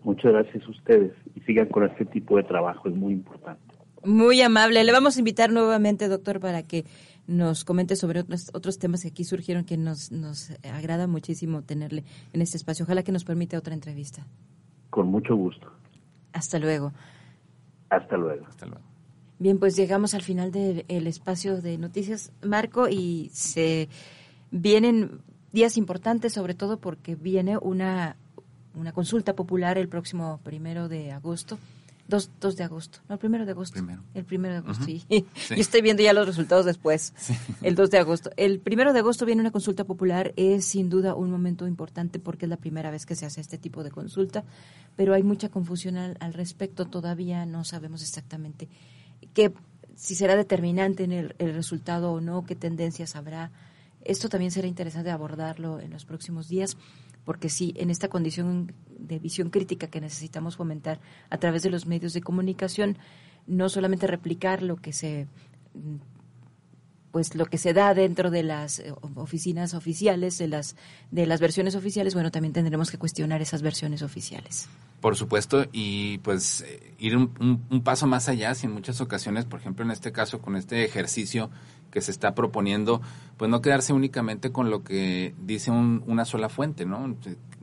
Muchas 0.04 0.34
gracias 0.34 0.64
a 0.66 0.70
ustedes 0.70 1.14
y 1.36 1.40
sigan 1.42 1.68
con 1.68 1.86
este 1.86 2.06
tipo 2.06 2.38
de 2.38 2.44
trabajo, 2.44 2.90
es 2.90 2.96
muy 2.96 3.14
importante. 3.14 3.62
Muy 4.06 4.42
amable. 4.42 4.84
Le 4.84 4.92
vamos 4.92 5.16
a 5.16 5.20
invitar 5.20 5.52
nuevamente, 5.52 6.10
doctor, 6.10 6.42
para 6.42 6.64
que 6.64 6.84
nos 7.26 7.64
comente 7.64 7.96
sobre 7.96 8.20
otros, 8.20 8.52
otros 8.54 8.78
temas 8.78 9.04
que 9.04 9.10
aquí 9.10 9.24
surgieron 9.24 9.64
que 9.64 9.78
nos, 9.78 10.12
nos 10.12 10.52
agrada 10.64 11.08
muchísimo 11.08 11.62
tenerle 11.62 12.04
en 12.34 12.42
este 12.42 12.58
espacio. 12.58 12.84
Ojalá 12.84 13.04
que 13.04 13.14
nos 13.14 13.24
permita 13.24 13.58
otra 13.58 13.74
entrevista. 13.74 14.28
Con 14.90 15.08
mucho 15.08 15.36
gusto. 15.36 15.72
Hasta 16.34 16.60
luego. 16.60 16.92
Hasta 17.96 18.18
luego. 18.18 18.46
Hasta 18.48 18.66
luego. 18.66 18.84
Bien, 19.40 19.60
pues 19.60 19.76
llegamos 19.76 20.14
al 20.14 20.22
final 20.22 20.52
del 20.52 21.08
espacio 21.08 21.62
de 21.62 21.78
noticias, 21.78 22.32
Marco, 22.42 22.88
y 22.88 23.30
se 23.34 23.90
vienen 24.52 25.22
días 25.52 25.78
importantes, 25.78 26.34
sobre 26.34 26.54
todo 26.54 26.78
porque 26.78 27.16
viene 27.16 27.58
una, 27.58 28.16
una 28.76 28.94
consulta 28.94 29.36
popular 29.36 29.78
el 29.78 29.90
próximo 29.90 30.40
primero 30.44 30.88
de 30.88 31.12
agosto 31.12 31.58
2, 32.40 32.56
de 32.56 32.64
agosto, 32.64 33.00
no, 33.10 33.16
el 33.16 33.20
primero 33.20 33.46
de 33.46 33.52
agosto. 33.52 33.80
El 34.14 34.26
primero 34.26 34.54
de 34.54 34.60
agosto, 34.60 34.86
sí. 34.86 35.04
Yo 35.10 35.56
estoy 35.56 35.82
viendo 35.82 36.04
ya 36.04 36.14
los 36.14 36.28
resultados 36.28 36.66
después, 36.66 37.14
el 37.64 37.74
2 37.74 37.90
de 37.90 37.98
agosto. 37.98 38.30
El 38.38 38.60
primero 38.60 38.94
de 38.94 39.00
agosto 39.00 39.26
viene 39.26 39.42
una 39.42 39.52
consulta 39.52 39.84
popular, 39.84 40.32
es 40.36 40.66
sin 40.66 40.90
duda 40.90 41.16
un 41.16 41.32
momento 41.32 41.68
importante 41.68 42.20
porque 42.20 42.46
es 42.46 42.50
la 42.50 42.58
primera 42.58 42.92
vez 42.92 43.08
que 43.08 43.16
se 43.16 43.26
hace 43.26 43.42
este 43.42 43.58
tipo 43.58 43.84
de 43.84 43.90
consulta, 43.90 44.44
pero 44.96 45.16
hay 45.16 45.24
mucha 45.24 45.50
confusión 45.50 45.98
al, 45.98 46.34
respecto, 46.34 46.86
todavía 46.86 47.46
no 47.48 47.64
sabemos 47.64 48.04
exactamente 48.04 48.70
qué, 49.34 49.52
si 49.96 50.14
será 50.14 50.36
determinante 50.36 51.04
en 51.04 51.14
el, 51.14 51.36
el 51.40 51.54
resultado 51.54 52.12
o 52.12 52.22
no, 52.22 52.46
qué 52.46 52.56
tendencias 52.56 53.16
habrá. 53.16 53.52
Esto 54.02 54.30
también 54.30 54.52
será 54.52 54.68
interesante 54.68 55.10
abordarlo 55.10 55.80
en 55.80 55.90
los 55.92 56.06
próximos 56.06 56.48
días 56.48 56.78
porque 57.26 57.50
sí, 57.50 57.74
en 57.78 57.90
esta 57.90 58.08
condición 58.08 58.74
de 58.90 59.20
visión 59.20 59.50
crítica 59.50 59.88
que 59.88 60.02
necesitamos 60.02 60.58
fomentar 60.58 61.00
a 61.30 61.38
través 61.38 61.64
de 61.64 61.70
los 61.70 61.86
medios 61.86 62.14
de 62.14 62.22
comunicación, 62.22 62.98
no 63.48 63.70
solamente 63.70 64.08
replicar 64.08 64.62
lo 64.62 64.78
que 64.78 64.94
se 64.94 65.28
pues 67.12 67.36
lo 67.36 67.46
que 67.46 67.60
se 67.60 67.74
da 67.74 67.94
dentro 67.94 68.32
de 68.32 68.42
las 68.42 68.80
eh, 68.80 68.92
oficinas 69.16 69.76
oficiales, 69.76 70.40
de 70.40 70.48
las 70.48 70.76
de 71.12 71.28
las 71.28 71.40
versiones 71.40 71.76
oficiales, 71.76 72.16
bueno, 72.16 72.32
también 72.32 72.54
tendremos 72.54 72.90
que 72.90 72.98
cuestionar 72.98 73.40
esas 73.40 73.62
versiones 73.62 74.02
oficiales. 74.02 74.68
Por 75.00 75.16
supuesto, 75.16 75.68
y 75.72 76.18
pues 76.20 76.62
eh, 76.62 76.96
ir 76.98 77.16
un, 77.16 77.66
un, 77.70 77.84
paso 77.84 78.08
más 78.08 78.30
allá, 78.30 78.56
si 78.56 78.66
en 78.66 78.74
muchas 78.74 79.00
ocasiones, 79.00 79.46
por 79.46 79.60
ejemplo 79.60 79.86
en 79.86 79.92
este 79.92 80.12
caso, 80.12 80.42
con 80.42 80.56
este 80.56 80.86
ejercicio 80.86 81.52
que 81.94 82.02
se 82.02 82.10
está 82.10 82.34
proponiendo, 82.34 83.02
pues 83.38 83.52
no 83.52 83.62
quedarse 83.62 83.94
únicamente 83.94 84.52
con 84.52 84.72
lo 84.72 84.84
que 84.84 85.36
dice 85.40 85.70
una 85.70 86.26
sola 86.26 86.50
fuente, 86.50 86.88
¿no? 86.88 87.16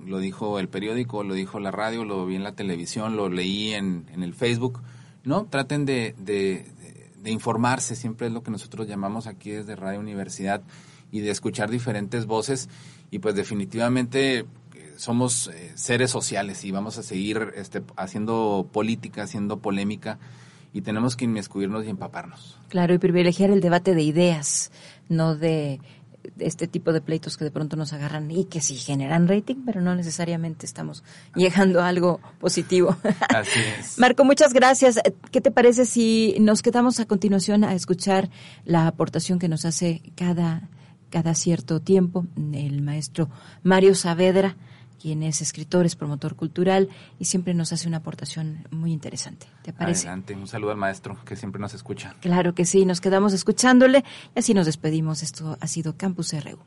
Lo 0.06 0.20
dijo 0.20 0.60
el 0.60 0.68
periódico, 0.68 1.24
lo 1.24 1.34
dijo 1.34 1.58
la 1.58 1.72
radio, 1.72 2.04
lo 2.04 2.24
vi 2.26 2.36
en 2.36 2.44
la 2.44 2.52
televisión, 2.52 3.16
lo 3.16 3.28
leí 3.28 3.72
en, 3.72 4.06
en 4.12 4.22
el 4.22 4.32
Facebook, 4.32 4.82
¿no? 5.24 5.46
Traten 5.46 5.84
de, 5.84 6.14
de, 6.16 6.64
de, 7.20 7.30
informarse, 7.32 7.96
siempre 7.96 8.28
es 8.28 8.32
lo 8.32 8.44
que 8.44 8.52
nosotros 8.52 8.86
llamamos 8.86 9.26
aquí 9.26 9.50
desde 9.50 9.74
Radio 9.74 9.98
Universidad, 9.98 10.62
y 11.10 11.18
de 11.22 11.30
escuchar 11.30 11.68
diferentes 11.68 12.26
voces, 12.26 12.68
y 13.10 13.18
pues 13.18 13.34
definitivamente 13.34 14.38
eh, 14.38 14.46
somos 14.96 15.48
eh, 15.48 15.72
seres 15.74 16.12
sociales 16.12 16.64
y 16.64 16.70
vamos 16.70 16.98
a 16.98 17.02
seguir 17.02 17.52
este, 17.56 17.82
haciendo 17.96 18.68
política, 18.72 19.24
haciendo 19.24 19.58
polémica, 19.58 20.20
y 20.72 20.82
tenemos 20.82 21.16
que 21.16 21.24
inmiscuirnos 21.24 21.84
y 21.84 21.90
empaparnos. 21.90 22.58
Claro, 22.68 22.94
y 22.94 22.98
privilegiar 22.98 23.50
el 23.50 23.60
debate 23.60 23.94
de 23.94 24.02
ideas, 24.02 24.70
no 25.08 25.36
de 25.36 25.80
este 26.38 26.66
tipo 26.66 26.92
de 26.92 27.00
pleitos 27.00 27.36
que 27.36 27.44
de 27.44 27.50
pronto 27.50 27.76
nos 27.76 27.92
agarran 27.92 28.30
y 28.30 28.44
que 28.44 28.60
sí 28.60 28.76
generan 28.76 29.28
rating, 29.28 29.56
pero 29.64 29.80
no 29.80 29.94
necesariamente 29.94 30.66
estamos 30.66 31.02
llegando 31.34 31.80
a 31.80 31.88
algo 31.88 32.20
positivo. 32.38 32.96
Así 33.28 33.60
es. 33.80 33.98
Marco, 33.98 34.24
muchas 34.24 34.52
gracias. 34.52 34.98
¿Qué 35.30 35.40
te 35.40 35.50
parece 35.50 35.86
si 35.86 36.36
nos 36.40 36.62
quedamos 36.62 37.00
a 37.00 37.06
continuación 37.06 37.64
a 37.64 37.74
escuchar 37.74 38.30
la 38.64 38.86
aportación 38.86 39.38
que 39.38 39.48
nos 39.48 39.64
hace 39.64 40.02
cada, 40.14 40.68
cada 41.10 41.34
cierto 41.34 41.80
tiempo 41.80 42.26
el 42.52 42.82
maestro 42.82 43.30
Mario 43.62 43.94
Saavedra? 43.94 44.56
Quien 45.00 45.22
es 45.22 45.40
escritor, 45.40 45.86
es 45.86 45.96
promotor 45.96 46.36
cultural 46.36 46.88
y 47.18 47.24
siempre 47.24 47.54
nos 47.54 47.72
hace 47.72 47.88
una 47.88 47.98
aportación 47.98 48.66
muy 48.70 48.92
interesante. 48.92 49.46
¿Te 49.62 49.72
parece? 49.72 50.06
Adelante, 50.06 50.34
un 50.34 50.46
saludo 50.46 50.70
al 50.72 50.76
maestro 50.76 51.18
que 51.24 51.36
siempre 51.36 51.60
nos 51.60 51.74
escucha. 51.74 52.14
Claro 52.20 52.54
que 52.54 52.64
sí, 52.64 52.84
nos 52.84 53.00
quedamos 53.00 53.32
escuchándole 53.32 54.04
y 54.34 54.38
así 54.38 54.54
nos 54.54 54.66
despedimos. 54.66 55.22
Esto 55.22 55.56
ha 55.60 55.66
sido 55.66 55.96
Campus 55.96 56.32
RU. 56.32 56.58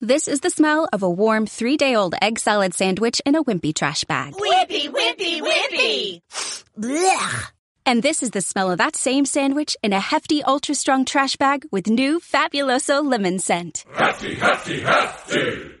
This 0.00 0.28
is 0.28 0.40
the 0.40 0.48
smell 0.48 0.88
of 0.94 1.02
a 1.02 1.08
warm 1.10 1.46
three-day-old 1.46 2.14
egg 2.22 2.38
salad 2.38 2.72
sandwich 2.72 3.20
in 3.26 3.34
a 3.34 3.42
wimpy 3.42 3.74
trash 3.74 4.04
bag. 4.04 4.32
Wimpy, 4.32 4.88
wimpy, 4.88 5.42
wimpy! 5.42 6.22
Blech! 6.78 7.52
And 7.84 8.02
this 8.02 8.22
is 8.22 8.30
the 8.30 8.40
smell 8.40 8.70
of 8.70 8.78
that 8.78 8.96
same 8.96 9.26
sandwich 9.26 9.76
in 9.82 9.92
a 9.92 10.00
hefty, 10.00 10.42
ultra-strong 10.42 11.04
trash 11.04 11.36
bag 11.36 11.66
with 11.70 11.88
new 11.88 12.18
Fabuloso 12.20 13.04
lemon 13.04 13.38
scent. 13.40 13.84
Hefty, 13.94 14.36
hefty, 14.36 14.80
hefty! 14.80 15.80